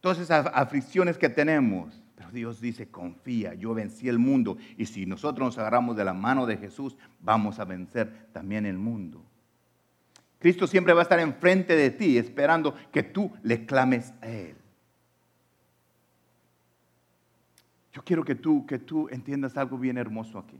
todas 0.00 0.18
esas 0.18 0.46
aflicciones 0.46 1.18
que 1.18 1.28
tenemos. 1.28 2.02
Pero 2.14 2.30
Dios 2.30 2.58
dice, 2.58 2.88
confía, 2.88 3.52
yo 3.52 3.74
vencí 3.74 4.08
el 4.08 4.18
mundo. 4.18 4.56
Y 4.78 4.86
si 4.86 5.04
nosotros 5.04 5.48
nos 5.48 5.58
agarramos 5.58 5.94
de 5.94 6.06
la 6.06 6.14
mano 6.14 6.46
de 6.46 6.56
Jesús, 6.56 6.96
vamos 7.20 7.58
a 7.58 7.66
vencer 7.66 8.28
también 8.32 8.64
el 8.64 8.78
mundo. 8.78 9.22
Cristo 10.38 10.66
siempre 10.66 10.94
va 10.94 11.00
a 11.00 11.02
estar 11.02 11.20
enfrente 11.20 11.76
de 11.76 11.90
ti, 11.90 12.16
esperando 12.16 12.74
que 12.90 13.02
tú 13.02 13.30
le 13.42 13.66
clames 13.66 14.14
a 14.22 14.28
Él. 14.28 14.56
Yo 17.92 18.02
quiero 18.02 18.24
que 18.24 18.36
tú, 18.36 18.64
que 18.64 18.78
tú 18.78 19.06
entiendas 19.10 19.54
algo 19.58 19.76
bien 19.76 19.98
hermoso 19.98 20.38
aquí. 20.38 20.58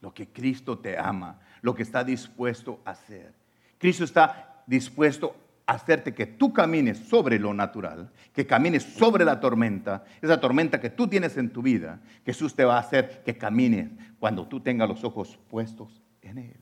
Lo 0.00 0.12
que 0.14 0.28
Cristo 0.28 0.78
te 0.78 0.98
ama, 0.98 1.40
lo 1.62 1.74
que 1.74 1.82
está 1.82 2.04
dispuesto 2.04 2.80
a 2.84 2.90
hacer. 2.90 3.34
Cristo 3.78 4.04
está 4.04 4.62
dispuesto 4.66 5.36
hacerte 5.66 6.12
que 6.12 6.26
tú 6.26 6.52
camines 6.52 6.98
sobre 6.98 7.38
lo 7.38 7.54
natural, 7.54 8.10
que 8.32 8.46
camines 8.46 8.82
sobre 8.82 9.24
la 9.24 9.38
tormenta, 9.38 10.04
esa 10.20 10.40
tormenta 10.40 10.80
que 10.80 10.90
tú 10.90 11.06
tienes 11.06 11.36
en 11.36 11.50
tu 11.50 11.62
vida, 11.62 12.00
Jesús 12.24 12.54
te 12.54 12.64
va 12.64 12.76
a 12.76 12.80
hacer 12.80 13.22
que 13.24 13.36
camines 13.36 13.90
cuando 14.18 14.46
tú 14.46 14.60
tengas 14.60 14.88
los 14.88 15.04
ojos 15.04 15.38
puestos 15.48 16.02
en 16.22 16.38
Él. 16.38 16.56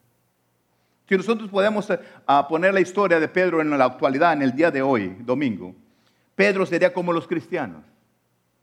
Si 1.08 1.16
nosotros 1.16 1.48
podemos 1.48 1.88
eh, 1.88 1.98
poner 2.48 2.74
la 2.74 2.80
historia 2.80 3.18
de 3.18 3.28
Pedro 3.28 3.62
en 3.62 3.70
la 3.70 3.86
actualidad, 3.86 4.34
en 4.34 4.42
el 4.42 4.54
día 4.54 4.70
de 4.70 4.82
hoy, 4.82 5.16
domingo, 5.20 5.74
Pedro 6.34 6.66
sería 6.66 6.92
como 6.92 7.12
los 7.12 7.26
cristianos, 7.26 7.84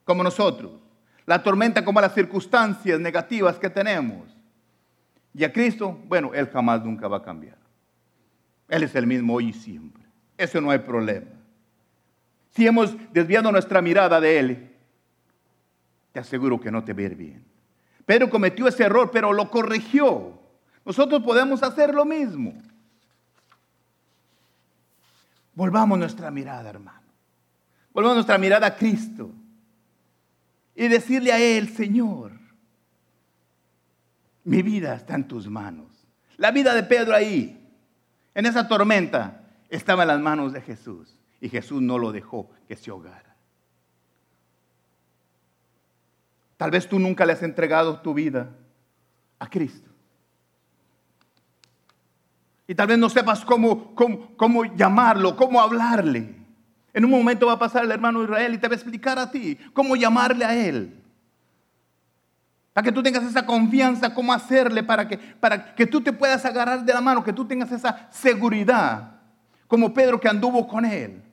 como 0.03 0.23
nosotros. 0.23 0.71
La 1.25 1.41
tormenta 1.41 1.83
como 1.83 1.99
las 1.99 2.13
circunstancias 2.13 2.99
negativas 2.99 3.57
que 3.57 3.69
tenemos. 3.69 4.34
Y 5.35 5.43
a 5.43 5.51
Cristo, 5.51 5.99
bueno, 6.07 6.33
Él 6.33 6.49
jamás 6.49 6.83
nunca 6.83 7.09
va 7.09 7.17
a 7.17 7.21
cambiar. 7.21 7.57
Él 8.69 8.83
es 8.83 8.95
el 8.95 9.05
mismo 9.05 9.33
hoy 9.33 9.49
y 9.49 9.53
siempre. 9.53 10.03
Eso 10.37 10.61
no 10.61 10.71
hay 10.71 10.79
problema. 10.79 11.27
Si 12.51 12.65
hemos 12.65 12.95
desviado 13.11 13.51
nuestra 13.51 13.81
mirada 13.81 14.21
de 14.21 14.39
Él, 14.39 14.71
te 16.13 16.21
aseguro 16.21 16.59
que 16.59 16.71
no 16.71 16.85
te 16.85 16.93
va 16.93 17.01
a 17.01 17.03
ir 17.03 17.15
bien. 17.15 17.43
Pedro 18.05 18.29
cometió 18.29 18.65
ese 18.67 18.83
error, 18.83 19.11
pero 19.11 19.33
lo 19.33 19.51
corrigió. 19.51 20.39
Nosotros 20.85 21.21
podemos 21.21 21.61
hacer 21.63 21.93
lo 21.93 22.05
mismo. 22.05 22.53
Volvamos 25.53 25.99
nuestra 25.99 26.31
mirada, 26.31 26.69
hermano. 26.69 27.01
Volvamos 27.91 28.15
nuestra 28.15 28.37
mirada 28.37 28.67
a 28.67 28.75
Cristo. 28.77 29.31
Y 30.75 30.87
decirle 30.87 31.33
a 31.33 31.39
Él, 31.39 31.69
Señor, 31.69 32.44
mi 34.45 34.61
vida 34.61 34.95
está 34.95 35.15
en 35.15 35.27
tus 35.27 35.47
manos. 35.47 36.07
La 36.37 36.51
vida 36.51 36.73
de 36.73 36.83
Pedro 36.83 37.13
ahí, 37.13 37.61
en 38.33 38.45
esa 38.45 38.67
tormenta, 38.67 39.41
estaba 39.69 40.03
en 40.03 40.09
las 40.09 40.19
manos 40.19 40.53
de 40.53 40.61
Jesús 40.61 41.19
y 41.41 41.49
Jesús 41.49 41.81
no 41.81 41.97
lo 41.97 42.11
dejó 42.11 42.49
que 42.67 42.75
se 42.75 42.91
ahogara. 42.91 43.35
Tal 46.57 46.71
vez 46.71 46.87
tú 46.87 46.99
nunca 46.99 47.25
le 47.25 47.33
has 47.33 47.43
entregado 47.43 47.99
tu 47.99 48.13
vida 48.13 48.49
a 49.39 49.49
Cristo. 49.49 49.89
Y 52.67 52.75
tal 52.75 52.87
vez 52.87 52.97
no 52.97 53.09
sepas 53.09 53.43
cómo, 53.43 53.93
cómo, 53.93 54.35
cómo 54.37 54.63
llamarlo, 54.75 55.35
cómo 55.35 55.59
hablarle. 55.59 56.35
En 56.93 57.03
un 57.03 57.11
momento 57.11 57.47
va 57.47 57.53
a 57.53 57.59
pasar 57.59 57.83
el 57.83 57.91
hermano 57.91 58.23
Israel 58.23 58.53
y 58.53 58.57
te 58.57 58.67
va 58.67 58.73
a 58.73 58.77
explicar 58.77 59.19
a 59.19 59.29
ti 59.29 59.57
cómo 59.73 59.95
llamarle 59.95 60.45
a 60.45 60.55
él. 60.55 61.03
Para 62.75 62.83
que 62.83 62.91
tú 62.91 63.01
tengas 63.01 63.23
esa 63.23 63.45
confianza, 63.45 64.13
cómo 64.13 64.33
hacerle, 64.33 64.83
para 64.83 65.07
que, 65.07 65.17
para 65.17 65.73
que 65.75 65.87
tú 65.87 66.01
te 66.01 66.11
puedas 66.11 66.43
agarrar 66.43 66.83
de 66.83 66.93
la 66.93 66.99
mano, 66.99 67.23
que 67.23 67.31
tú 67.31 67.45
tengas 67.45 67.71
esa 67.71 68.09
seguridad 68.11 69.13
como 69.65 69.93
Pedro 69.93 70.19
que 70.19 70.27
anduvo 70.27 70.67
con 70.67 70.83
él. 70.83 71.23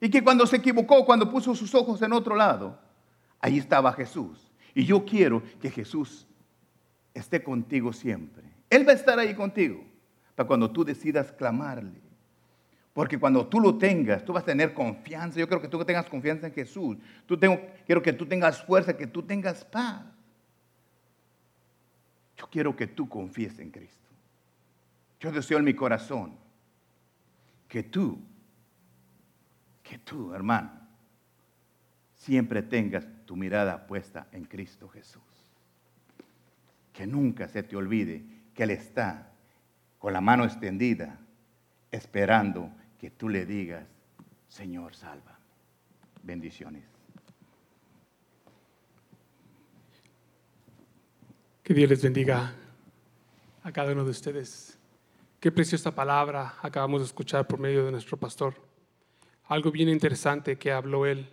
Y 0.00 0.10
que 0.10 0.24
cuando 0.24 0.44
se 0.44 0.56
equivocó, 0.56 1.04
cuando 1.04 1.30
puso 1.30 1.54
sus 1.54 1.72
ojos 1.76 2.02
en 2.02 2.12
otro 2.12 2.34
lado, 2.34 2.80
ahí 3.38 3.58
estaba 3.58 3.92
Jesús. 3.92 4.52
Y 4.74 4.84
yo 4.84 5.04
quiero 5.04 5.44
que 5.60 5.70
Jesús 5.70 6.26
esté 7.14 7.44
contigo 7.44 7.92
siempre. 7.92 8.42
Él 8.68 8.84
va 8.84 8.90
a 8.90 8.96
estar 8.96 9.16
ahí 9.20 9.36
contigo 9.36 9.84
para 10.34 10.48
cuando 10.48 10.68
tú 10.68 10.84
decidas 10.84 11.30
clamarle. 11.30 12.00
Porque 12.92 13.20
cuando 13.20 13.46
tú 13.46 13.60
lo 13.60 13.78
tengas, 13.78 14.24
tú 14.24 14.32
vas 14.32 14.42
a 14.42 14.46
tener 14.46 14.74
confianza. 14.74 15.38
Yo 15.38 15.46
quiero 15.46 15.62
que 15.62 15.68
tú 15.68 15.84
tengas 15.84 16.06
confianza 16.06 16.48
en 16.48 16.52
Jesús. 16.52 16.96
Tú 17.24 17.38
tengo, 17.38 17.60
quiero 17.86 18.02
que 18.02 18.12
tú 18.12 18.26
tengas 18.26 18.60
fuerza, 18.60 18.96
que 18.96 19.06
tú 19.06 19.22
tengas 19.22 19.64
paz. 19.64 20.11
Yo 22.42 22.48
quiero 22.50 22.74
que 22.74 22.88
tú 22.88 23.08
confíes 23.08 23.56
en 23.60 23.70
Cristo. 23.70 24.08
Yo 25.20 25.30
deseo 25.30 25.58
en 25.58 25.64
mi 25.64 25.74
corazón 25.74 26.36
que 27.68 27.84
tú, 27.84 28.18
que 29.80 29.98
tú, 29.98 30.34
hermano, 30.34 30.72
siempre 32.16 32.62
tengas 32.62 33.06
tu 33.26 33.36
mirada 33.36 33.86
puesta 33.86 34.26
en 34.32 34.44
Cristo 34.44 34.88
Jesús. 34.88 35.22
Que 36.92 37.06
nunca 37.06 37.46
se 37.46 37.62
te 37.62 37.76
olvide 37.76 38.24
que 38.54 38.64
Él 38.64 38.70
está 38.70 39.30
con 40.00 40.12
la 40.12 40.20
mano 40.20 40.44
extendida, 40.44 41.20
esperando 41.92 42.72
que 42.98 43.12
tú 43.12 43.28
le 43.28 43.46
digas, 43.46 43.86
Señor, 44.48 44.96
salva. 44.96 45.38
Bendiciones. 46.24 46.91
Que 51.62 51.74
Dios 51.74 51.88
les 51.88 52.02
bendiga 52.02 52.52
a 53.62 53.70
cada 53.70 53.92
uno 53.92 54.04
de 54.04 54.10
ustedes. 54.10 54.76
Qué 55.38 55.52
preciosa 55.52 55.94
palabra 55.94 56.56
acabamos 56.60 57.02
de 57.02 57.06
escuchar 57.06 57.46
por 57.46 57.60
medio 57.60 57.84
de 57.84 57.92
nuestro 57.92 58.16
pastor. 58.16 58.56
Algo 59.44 59.70
bien 59.70 59.88
interesante 59.88 60.58
que 60.58 60.72
habló 60.72 61.06
él. 61.06 61.32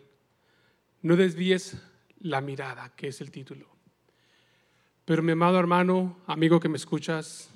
No 1.01 1.15
desvíes 1.15 1.81
la 2.19 2.41
mirada, 2.41 2.93
que 2.95 3.07
es 3.07 3.21
el 3.21 3.31
título. 3.31 3.65
Pero 5.03 5.23
mi 5.23 5.31
amado 5.31 5.57
hermano, 5.57 6.19
amigo 6.27 6.59
que 6.59 6.69
me 6.69 6.77
escuchas, 6.77 7.49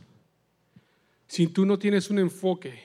si 1.28 1.45
tú 1.45 1.67
no 1.67 1.78
tienes 1.78 2.09
un 2.09 2.17
enfoque 2.17 2.82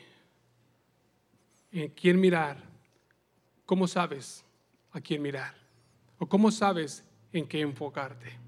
en 1.72 1.88
quién 1.92 2.20
mirar, 2.20 2.62
¿cómo 3.64 3.88
sabes 3.88 4.44
a 4.92 5.00
quién 5.00 5.22
mirar? 5.22 5.54
¿O 6.18 6.26
cómo 6.26 6.50
sabes 6.50 7.04
en 7.32 7.48
qué 7.48 7.62
enfocarte? 7.62 8.47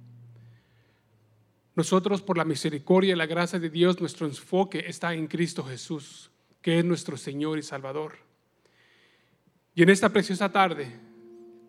Nosotros, 1.81 2.21
por 2.21 2.37
la 2.37 2.45
misericordia 2.45 3.15
y 3.15 3.17
la 3.17 3.25
gracia 3.25 3.59
de 3.59 3.71
Dios, 3.71 4.01
nuestro 4.01 4.27
enfoque 4.27 4.85
está 4.87 5.15
en 5.15 5.27
Cristo 5.27 5.65
Jesús, 5.65 6.31
que 6.61 6.79
es 6.79 6.85
nuestro 6.85 7.17
Señor 7.17 7.59
y 7.59 7.63
Salvador. 7.63 8.19
Y 9.75 9.83
en 9.83 9.89
esta 9.89 10.11
preciosa 10.11 10.53
tarde, 10.53 10.95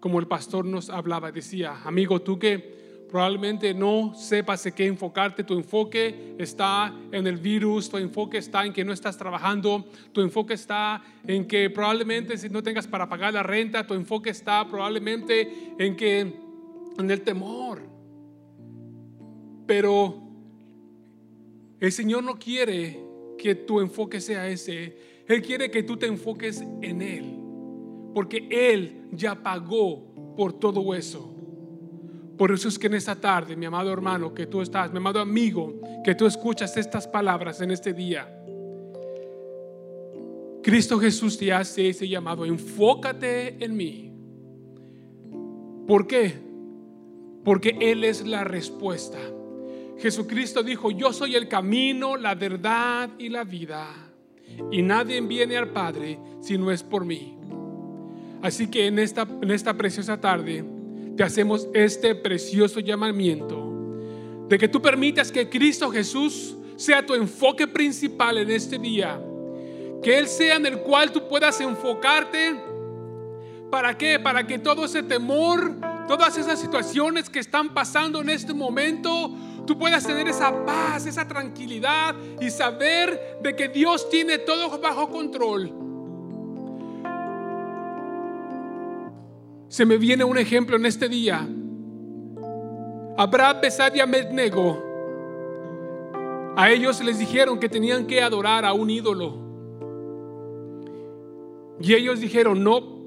como 0.02 0.20
el 0.20 0.28
pastor 0.28 0.66
nos 0.66 0.90
hablaba, 0.90 1.32
decía, 1.32 1.82
amigo, 1.86 2.22
tú 2.22 2.38
que 2.38 3.08
probablemente 3.10 3.74
no 3.74 4.14
sepas 4.14 4.62
de 4.66 4.74
qué 4.74 4.86
enfocarte, 4.86 5.46
tu 5.46 5.54
enfoque 5.54 6.36
está 6.38 6.94
en 7.14 7.26
el 7.26 7.38
virus, 7.38 7.90
tu 7.90 7.96
enfoque 7.96 8.40
está 8.40 8.66
en 8.66 8.74
que 8.74 8.84
no 8.84 8.92
estás 8.92 9.18
trabajando, 9.18 9.86
tu 10.12 10.20
enfoque 10.20 10.56
está 10.56 11.02
en 11.26 11.48
que 11.48 11.70
probablemente 11.70 12.38
si 12.38 12.50
no 12.50 12.62
tengas 12.62 12.86
para 12.86 13.08
pagar 13.08 13.34
la 13.34 13.44
renta, 13.44 13.88
tu 13.88 13.94
enfoque 13.94 14.32
está 14.32 14.68
probablemente 14.68 15.74
en 15.80 15.96
que 15.96 16.20
en 16.98 17.10
el 17.10 17.22
temor. 17.22 18.01
Pero 19.72 20.16
el 21.80 21.94
Señor 21.94 22.26
no 22.26 22.38
quiere 22.38 23.00
que 23.38 23.56
tu 23.56 23.80
enfoque 23.80 24.20
sea 24.20 24.50
ese. 24.50 24.98
Él 25.26 25.42
quiere 25.42 25.72
que 25.72 25.84
tú 25.84 25.96
te 25.96 26.08
enfoques 26.08 26.62
en 26.82 27.02
Él. 27.02 27.40
Porque 28.14 28.50
Él 28.52 29.08
ya 29.14 29.42
pagó 29.42 30.36
por 30.36 30.52
todo 30.52 30.94
eso. 30.94 31.34
Por 32.38 32.52
eso 32.52 32.68
es 32.68 32.78
que 32.78 32.88
en 32.88 32.96
esta 32.96 33.16
tarde, 33.16 33.56
mi 33.56 33.66
amado 33.66 33.94
hermano, 33.94 34.34
que 34.34 34.46
tú 34.46 34.62
estás, 34.62 34.92
mi 34.92 34.98
amado 34.98 35.22
amigo, 35.22 35.80
que 36.04 36.16
tú 36.16 36.26
escuchas 36.26 36.76
estas 36.76 37.08
palabras 37.08 37.62
en 37.62 37.72
este 37.72 37.94
día. 37.94 38.28
Cristo 40.64 41.00
Jesús 41.00 41.38
te 41.38 41.54
hace 41.54 41.88
ese 41.88 42.10
llamado, 42.10 42.44
enfócate 42.44 43.64
en 43.64 43.78
mí. 43.78 44.12
¿Por 45.88 46.08
qué? 46.08 46.34
Porque 47.46 47.78
Él 47.80 48.04
es 48.04 48.28
la 48.28 48.44
respuesta. 48.44 49.18
Jesucristo 50.02 50.64
dijo, 50.64 50.92
yo 50.92 51.14
soy 51.14 51.36
el 51.36 51.48
camino, 51.48 52.18
la 52.18 52.36
verdad 52.36 53.10
y 53.20 53.30
la 53.30 53.44
vida. 53.44 53.88
Y 54.72 54.82
nadie 54.82 55.22
viene 55.22 55.58
al 55.58 55.70
Padre 55.70 56.20
si 56.42 56.58
no 56.58 56.72
es 56.72 56.84
por 56.84 57.06
mí. 57.06 57.38
Así 58.42 58.68
que 58.68 58.88
en 58.88 59.00
esta, 59.00 59.28
en 59.42 59.52
esta 59.52 59.76
preciosa 59.76 60.20
tarde, 60.20 60.66
te 61.16 61.24
hacemos 61.24 61.68
este 61.74 62.16
precioso 62.16 62.80
llamamiento 62.80 63.72
de 64.48 64.58
que 64.58 64.68
tú 64.68 64.82
permitas 64.82 65.32
que 65.32 65.48
Cristo 65.48 65.92
Jesús 65.92 66.56
sea 66.76 67.06
tu 67.06 67.14
enfoque 67.14 67.68
principal 67.68 68.40
en 68.40 68.50
este 68.50 68.78
día. 68.78 69.22
Que 70.02 70.18
Él 70.18 70.28
sea 70.28 70.56
en 70.56 70.66
el 70.66 70.80
cual 70.80 71.12
tú 71.12 71.28
puedas 71.30 71.62
enfocarte. 71.62 72.60
¿Para 73.70 73.98
qué? 73.98 74.20
Para 74.20 74.46
que 74.48 74.58
todo 74.58 74.86
ese 74.86 75.04
temor, 75.04 75.76
todas 76.08 76.38
esas 76.38 76.60
situaciones 76.60 77.30
que 77.30 77.40
están 77.40 77.74
pasando 77.74 78.22
en 78.22 78.30
este 78.32 78.54
momento, 78.54 79.32
tú 79.66 79.78
puedas 79.78 80.06
tener 80.06 80.28
esa 80.28 80.66
paz, 80.66 81.06
esa 81.06 81.28
tranquilidad 81.28 82.16
y 82.40 82.50
saber 82.50 83.40
de 83.42 83.56
que 83.56 83.68
Dios 83.70 84.10
tiene 84.10 84.38
todo 84.40 84.80
bajo 84.80 85.10
control. 85.10 85.72
Se 89.68 89.86
me 89.86 89.98
viene 89.98 90.24
un 90.24 90.38
ejemplo 90.38 90.76
en 90.76 90.86
este 90.86 91.08
día. 91.08 91.48
Abraham, 93.18 93.58
Besad 93.62 93.94
y 93.94 94.00
Abednego. 94.00 94.84
A 96.58 96.70
ellos 96.70 97.02
les 97.02 97.20
dijeron 97.20 97.60
que 97.60 97.70
tenían 97.70 98.06
que 98.06 98.22
adorar 98.22 98.66
a 98.66 98.74
un 98.74 98.90
ídolo. 98.90 99.38
Y 101.80 101.94
ellos 101.94 102.20
dijeron, 102.20 102.64
no. 102.64 103.02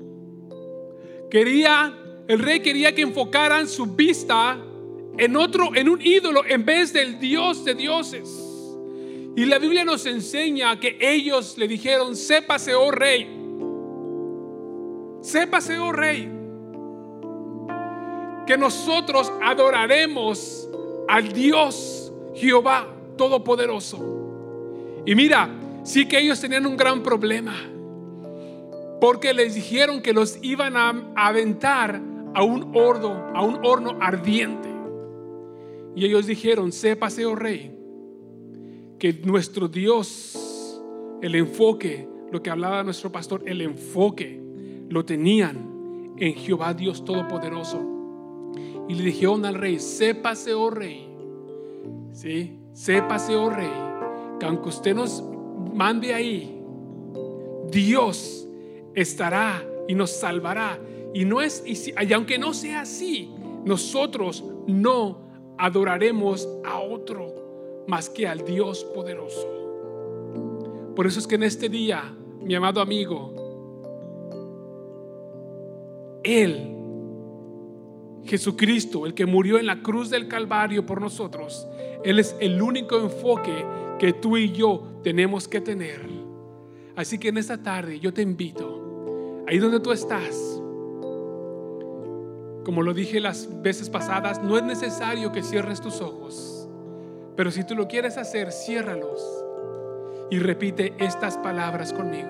Quería, 1.30 1.92
el 2.26 2.38
rey 2.38 2.60
quería 2.60 2.94
que 2.94 3.02
enfocaran 3.02 3.68
su 3.68 3.86
vista 3.86 4.58
en 5.18 5.36
otro, 5.36 5.74
en 5.74 5.88
un 5.88 6.00
ídolo, 6.00 6.42
en 6.46 6.64
vez 6.64 6.92
del 6.92 7.18
Dios 7.18 7.64
de 7.64 7.74
dioses. 7.74 8.28
Y 9.36 9.46
la 9.46 9.58
Biblia 9.58 9.84
nos 9.84 10.06
enseña 10.06 10.78
que 10.78 10.96
ellos 11.00 11.58
le 11.58 11.66
dijeron, 11.68 12.14
sépase, 12.16 12.74
oh 12.74 12.90
rey. 12.90 13.28
Sépase, 15.20 15.78
oh 15.78 15.92
rey 15.92 16.34
que 18.46 18.56
nosotros 18.58 19.32
adoraremos 19.42 20.68
al 21.08 21.32
Dios 21.32 22.12
Jehová 22.34 22.86
Todopoderoso. 23.16 25.02
Y 25.06 25.14
mira, 25.14 25.48
sí 25.82 26.06
que 26.06 26.18
ellos 26.18 26.40
tenían 26.40 26.66
un 26.66 26.76
gran 26.76 27.02
problema, 27.02 27.54
porque 29.00 29.34
les 29.34 29.54
dijeron 29.54 30.02
que 30.02 30.12
los 30.12 30.38
iban 30.42 30.76
a 30.76 31.12
aventar 31.16 32.00
a 32.34 32.42
un 32.42 32.72
horno, 32.74 33.32
a 33.34 33.42
un 33.42 33.64
horno 33.64 33.96
ardiente. 34.00 34.73
Y 35.96 36.04
ellos 36.04 36.26
dijeron, 36.26 36.72
sépase, 36.72 37.24
oh 37.24 37.34
rey, 37.34 37.76
que 38.98 39.12
nuestro 39.24 39.68
Dios, 39.68 40.80
el 41.22 41.34
enfoque, 41.34 42.08
lo 42.32 42.42
que 42.42 42.50
hablaba 42.50 42.82
nuestro 42.82 43.12
pastor, 43.12 43.42
el 43.46 43.60
enfoque, 43.60 44.40
lo 44.88 45.04
tenían 45.04 46.14
en 46.18 46.34
Jehová 46.34 46.74
Dios 46.74 47.04
Todopoderoso. 47.04 47.80
Y 48.88 48.94
le 48.94 49.04
dijeron 49.04 49.44
al 49.44 49.54
rey, 49.54 49.78
sépase, 49.78 50.52
oh 50.52 50.70
rey, 50.70 51.08
¿sí? 52.12 52.58
Sépase, 52.72 53.36
oh 53.36 53.50
rey, 53.50 53.70
que 54.40 54.46
aunque 54.46 54.68
usted 54.68 54.94
nos 54.94 55.22
mande 55.72 56.12
ahí, 56.12 56.60
Dios 57.70 58.46
estará 58.94 59.64
y 59.88 59.94
nos 59.94 60.10
salvará. 60.10 60.78
Y 61.12 61.24
no 61.24 61.40
es, 61.40 61.62
y, 61.64 62.12
aunque 62.12 62.38
no 62.38 62.52
sea 62.52 62.80
así, 62.80 63.30
nosotros 63.64 64.44
no 64.66 65.23
adoraremos 65.58 66.48
a 66.64 66.78
otro 66.80 67.84
más 67.86 68.08
que 68.08 68.26
al 68.26 68.44
Dios 68.44 68.84
poderoso. 68.94 69.48
Por 70.94 71.06
eso 71.06 71.18
es 71.18 71.26
que 71.26 71.34
en 71.34 71.42
este 71.42 71.68
día, 71.68 72.14
mi 72.40 72.54
amado 72.54 72.80
amigo, 72.80 73.32
Él 76.22 76.74
Jesucristo, 78.24 79.06
el 79.06 79.14
que 79.14 79.26
murió 79.26 79.58
en 79.58 79.66
la 79.66 79.82
cruz 79.82 80.10
del 80.10 80.28
Calvario 80.28 80.86
por 80.86 81.00
nosotros, 81.00 81.66
Él 82.04 82.18
es 82.18 82.34
el 82.40 82.60
único 82.60 82.98
enfoque 82.98 83.64
que 83.98 84.12
tú 84.14 84.36
y 84.36 84.52
yo 84.52 84.82
tenemos 85.02 85.46
que 85.46 85.60
tener. 85.60 86.08
Así 86.96 87.18
que 87.18 87.28
en 87.28 87.38
esta 87.38 87.62
tarde 87.62 88.00
yo 88.00 88.14
te 88.14 88.22
invito, 88.22 89.44
ahí 89.46 89.58
donde 89.58 89.80
tú 89.80 89.92
estás, 89.92 90.53
como 92.64 92.82
lo 92.82 92.94
dije 92.94 93.20
las 93.20 93.62
veces 93.62 93.90
pasadas, 93.90 94.42
no 94.42 94.56
es 94.56 94.64
necesario 94.64 95.32
que 95.32 95.42
cierres 95.42 95.80
tus 95.80 96.00
ojos, 96.00 96.68
pero 97.36 97.50
si 97.50 97.64
tú 97.64 97.74
lo 97.74 97.86
quieres 97.86 98.16
hacer, 98.16 98.52
ciérralos 98.52 99.22
y 100.30 100.38
repite 100.38 100.94
estas 100.98 101.36
palabras 101.38 101.92
conmigo. 101.92 102.28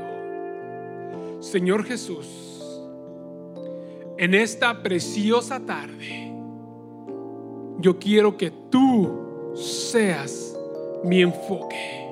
Señor 1.40 1.84
Jesús, 1.84 2.26
en 4.16 4.34
esta 4.34 4.82
preciosa 4.82 5.60
tarde, 5.60 6.32
yo 7.78 7.98
quiero 7.98 8.36
que 8.36 8.50
tú 8.70 9.52
seas 9.54 10.58
mi 11.04 11.22
enfoque. 11.22 12.08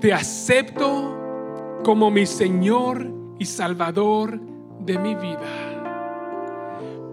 Te 0.00 0.12
acepto 0.12 1.80
como 1.84 2.10
mi 2.10 2.26
Señor 2.26 3.06
y 3.38 3.44
Salvador 3.44 4.40
de 4.80 4.98
mi 4.98 5.14
vida. 5.14 5.69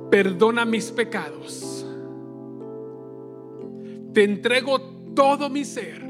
Perdona 0.09 0.65
mis 0.65 0.91
pecados. 0.91 1.85
Te 4.13 4.23
entrego 4.23 4.79
todo 5.13 5.49
mi 5.49 5.65
ser. 5.65 6.01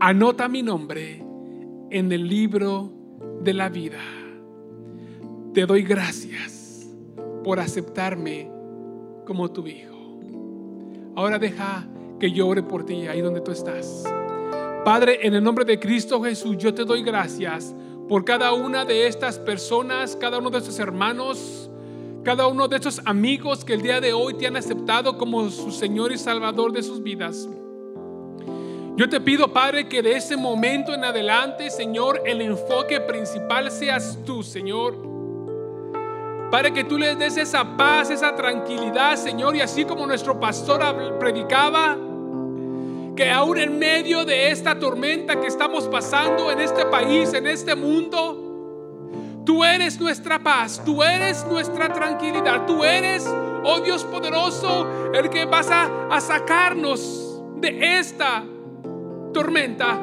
Anota 0.00 0.48
mi 0.48 0.62
nombre 0.62 1.22
en 1.90 2.12
el 2.12 2.28
libro 2.28 2.92
de 3.42 3.54
la 3.54 3.68
vida 3.68 3.98
te 5.56 5.64
doy 5.64 5.84
gracias 5.84 6.86
por 7.42 7.60
aceptarme 7.60 8.50
como 9.24 9.50
tu 9.50 9.66
hijo. 9.66 10.20
Ahora 11.14 11.38
deja 11.38 11.88
que 12.20 12.30
yo 12.30 12.46
ore 12.46 12.62
por 12.62 12.84
ti 12.84 13.06
ahí 13.06 13.22
donde 13.22 13.40
tú 13.40 13.52
estás. 13.52 14.04
Padre, 14.84 15.26
en 15.26 15.32
el 15.32 15.42
nombre 15.42 15.64
de 15.64 15.80
Cristo 15.80 16.20
Jesús, 16.20 16.58
yo 16.58 16.74
te 16.74 16.84
doy 16.84 17.02
gracias 17.02 17.74
por 18.06 18.22
cada 18.26 18.52
una 18.52 18.84
de 18.84 19.06
estas 19.06 19.38
personas, 19.38 20.14
cada 20.14 20.36
uno 20.36 20.50
de 20.50 20.58
estos 20.58 20.78
hermanos, 20.78 21.70
cada 22.26 22.48
uno 22.48 22.66
de 22.66 22.74
estos 22.74 23.00
amigos 23.04 23.64
que 23.64 23.74
el 23.74 23.82
día 23.82 24.00
de 24.00 24.12
hoy 24.12 24.34
te 24.34 24.48
han 24.48 24.56
aceptado 24.56 25.16
como 25.16 25.48
su 25.48 25.70
Señor 25.70 26.10
y 26.10 26.18
Salvador 26.18 26.72
de 26.72 26.82
sus 26.82 27.00
vidas. 27.00 27.48
Yo 28.96 29.08
te 29.08 29.20
pido, 29.20 29.46
Padre, 29.52 29.88
que 29.88 30.02
de 30.02 30.16
ese 30.16 30.36
momento 30.36 30.92
en 30.92 31.04
adelante, 31.04 31.70
Señor, 31.70 32.20
el 32.26 32.40
enfoque 32.40 33.00
principal 33.00 33.70
seas 33.70 34.18
tú, 34.26 34.42
Señor. 34.42 34.96
Padre, 36.50 36.72
que 36.72 36.82
tú 36.82 36.98
les 36.98 37.16
des 37.16 37.36
esa 37.36 37.76
paz, 37.76 38.10
esa 38.10 38.34
tranquilidad, 38.34 39.14
Señor, 39.14 39.54
y 39.54 39.60
así 39.60 39.84
como 39.84 40.04
nuestro 40.04 40.40
pastor 40.40 40.82
predicaba, 41.20 41.96
que 43.14 43.30
aún 43.30 43.56
en 43.56 43.78
medio 43.78 44.24
de 44.24 44.50
esta 44.50 44.76
tormenta 44.76 45.40
que 45.40 45.46
estamos 45.46 45.86
pasando 45.86 46.50
en 46.50 46.58
este 46.58 46.86
país, 46.86 47.32
en 47.34 47.46
este 47.46 47.76
mundo, 47.76 48.45
tú 49.46 49.64
eres 49.64 49.98
nuestra 49.98 50.38
paz, 50.40 50.82
tú 50.84 51.02
eres 51.02 51.46
nuestra 51.46 51.90
tranquilidad, 51.90 52.66
tú 52.66 52.84
eres, 52.84 53.24
oh 53.64 53.80
Dios 53.80 54.04
poderoso, 54.04 55.12
el 55.14 55.30
que 55.30 55.46
vas 55.46 55.70
a, 55.70 56.20
sacarnos 56.20 57.40
de 57.60 57.98
esta 57.98 58.44
tormenta. 59.32 59.98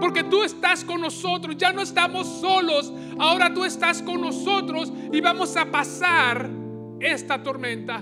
Porque 0.00 0.24
tú 0.24 0.42
estás 0.42 0.84
con 0.84 1.00
nosotros, 1.00 1.56
ya 1.56 1.72
no 1.72 1.82
estamos 1.82 2.26
solos, 2.40 2.92
ahora 3.18 3.52
tú 3.52 3.64
estás 3.64 4.00
con 4.00 4.20
nosotros 4.20 4.92
y 5.12 5.20
vamos 5.20 5.56
a 5.56 5.66
pasar 5.66 6.48
esta 7.00 7.42
tormenta. 7.42 8.00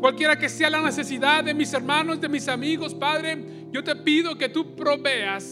Cualquiera 0.00 0.38
que 0.38 0.48
sea 0.48 0.70
la 0.70 0.82
necesidad 0.82 1.44
de 1.44 1.54
mis 1.54 1.72
hermanos, 1.72 2.20
de 2.20 2.28
mis 2.28 2.48
amigos, 2.48 2.94
Padre, 2.94 3.68
yo 3.70 3.84
te 3.84 3.94
pido 3.96 4.36
que 4.36 4.48
tú 4.48 4.74
proveas 4.74 5.44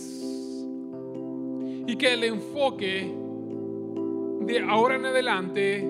y 1.86 1.96
que 1.96 2.12
el 2.12 2.24
enfoque 2.24 3.21
de 4.46 4.60
ahora 4.68 4.96
en 4.96 5.06
adelante 5.06 5.88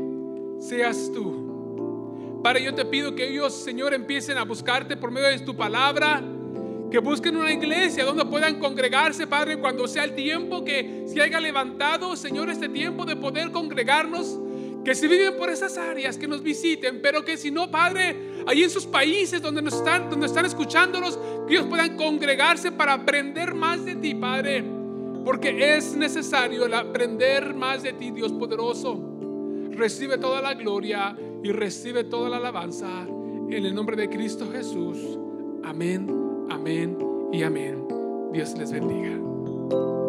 seas 0.58 1.10
tú. 1.12 2.40
Padre, 2.42 2.64
yo 2.64 2.74
te 2.74 2.84
pido 2.84 3.14
que 3.14 3.28
ellos, 3.28 3.54
Señor, 3.54 3.94
empiecen 3.94 4.36
a 4.36 4.44
buscarte 4.44 4.96
por 4.96 5.10
medio 5.10 5.28
de 5.28 5.38
tu 5.40 5.56
palabra, 5.56 6.22
que 6.90 6.98
busquen 6.98 7.36
una 7.36 7.52
iglesia 7.52 8.04
donde 8.04 8.24
puedan 8.24 8.58
congregarse, 8.58 9.26
Padre, 9.26 9.58
cuando 9.58 9.86
sea 9.86 10.04
el 10.04 10.14
tiempo 10.14 10.64
que 10.64 11.04
se 11.06 11.22
haya 11.22 11.40
levantado, 11.40 12.16
Señor, 12.16 12.50
este 12.50 12.68
tiempo 12.68 13.04
de 13.04 13.16
poder 13.16 13.50
congregarnos. 13.52 14.38
Que 14.84 14.96
si 14.96 15.06
viven 15.06 15.36
por 15.36 15.48
esas 15.48 15.78
áreas, 15.78 16.18
que 16.18 16.26
nos 16.26 16.42
visiten, 16.42 17.00
pero 17.00 17.24
que 17.24 17.36
si 17.36 17.52
no, 17.52 17.70
Padre, 17.70 18.16
ahí 18.48 18.64
en 18.64 18.70
sus 18.70 18.84
países 18.84 19.40
donde 19.40 19.62
están, 19.68 20.10
donde 20.10 20.26
están 20.26 20.44
escuchándonos, 20.44 21.18
que 21.46 21.54
ellos 21.54 21.66
puedan 21.66 21.96
congregarse 21.96 22.72
para 22.72 22.94
aprender 22.94 23.54
más 23.54 23.84
de 23.84 23.94
ti, 23.94 24.16
Padre. 24.16 24.81
Porque 25.24 25.76
es 25.76 25.96
necesario 25.96 26.66
el 26.66 26.74
aprender 26.74 27.54
más 27.54 27.82
de 27.82 27.92
ti, 27.92 28.10
Dios 28.10 28.32
poderoso. 28.32 29.00
Recibe 29.70 30.18
toda 30.18 30.42
la 30.42 30.54
gloria 30.54 31.16
y 31.42 31.52
recibe 31.52 32.04
toda 32.04 32.28
la 32.28 32.36
alabanza 32.36 33.02
en 33.02 33.66
el 33.66 33.74
nombre 33.74 33.96
de 33.96 34.08
Cristo 34.08 34.50
Jesús. 34.50 35.18
Amén, 35.64 36.08
amén 36.50 36.98
y 37.32 37.42
amén. 37.42 37.86
Dios 38.32 38.56
les 38.58 38.72
bendiga. 38.72 40.01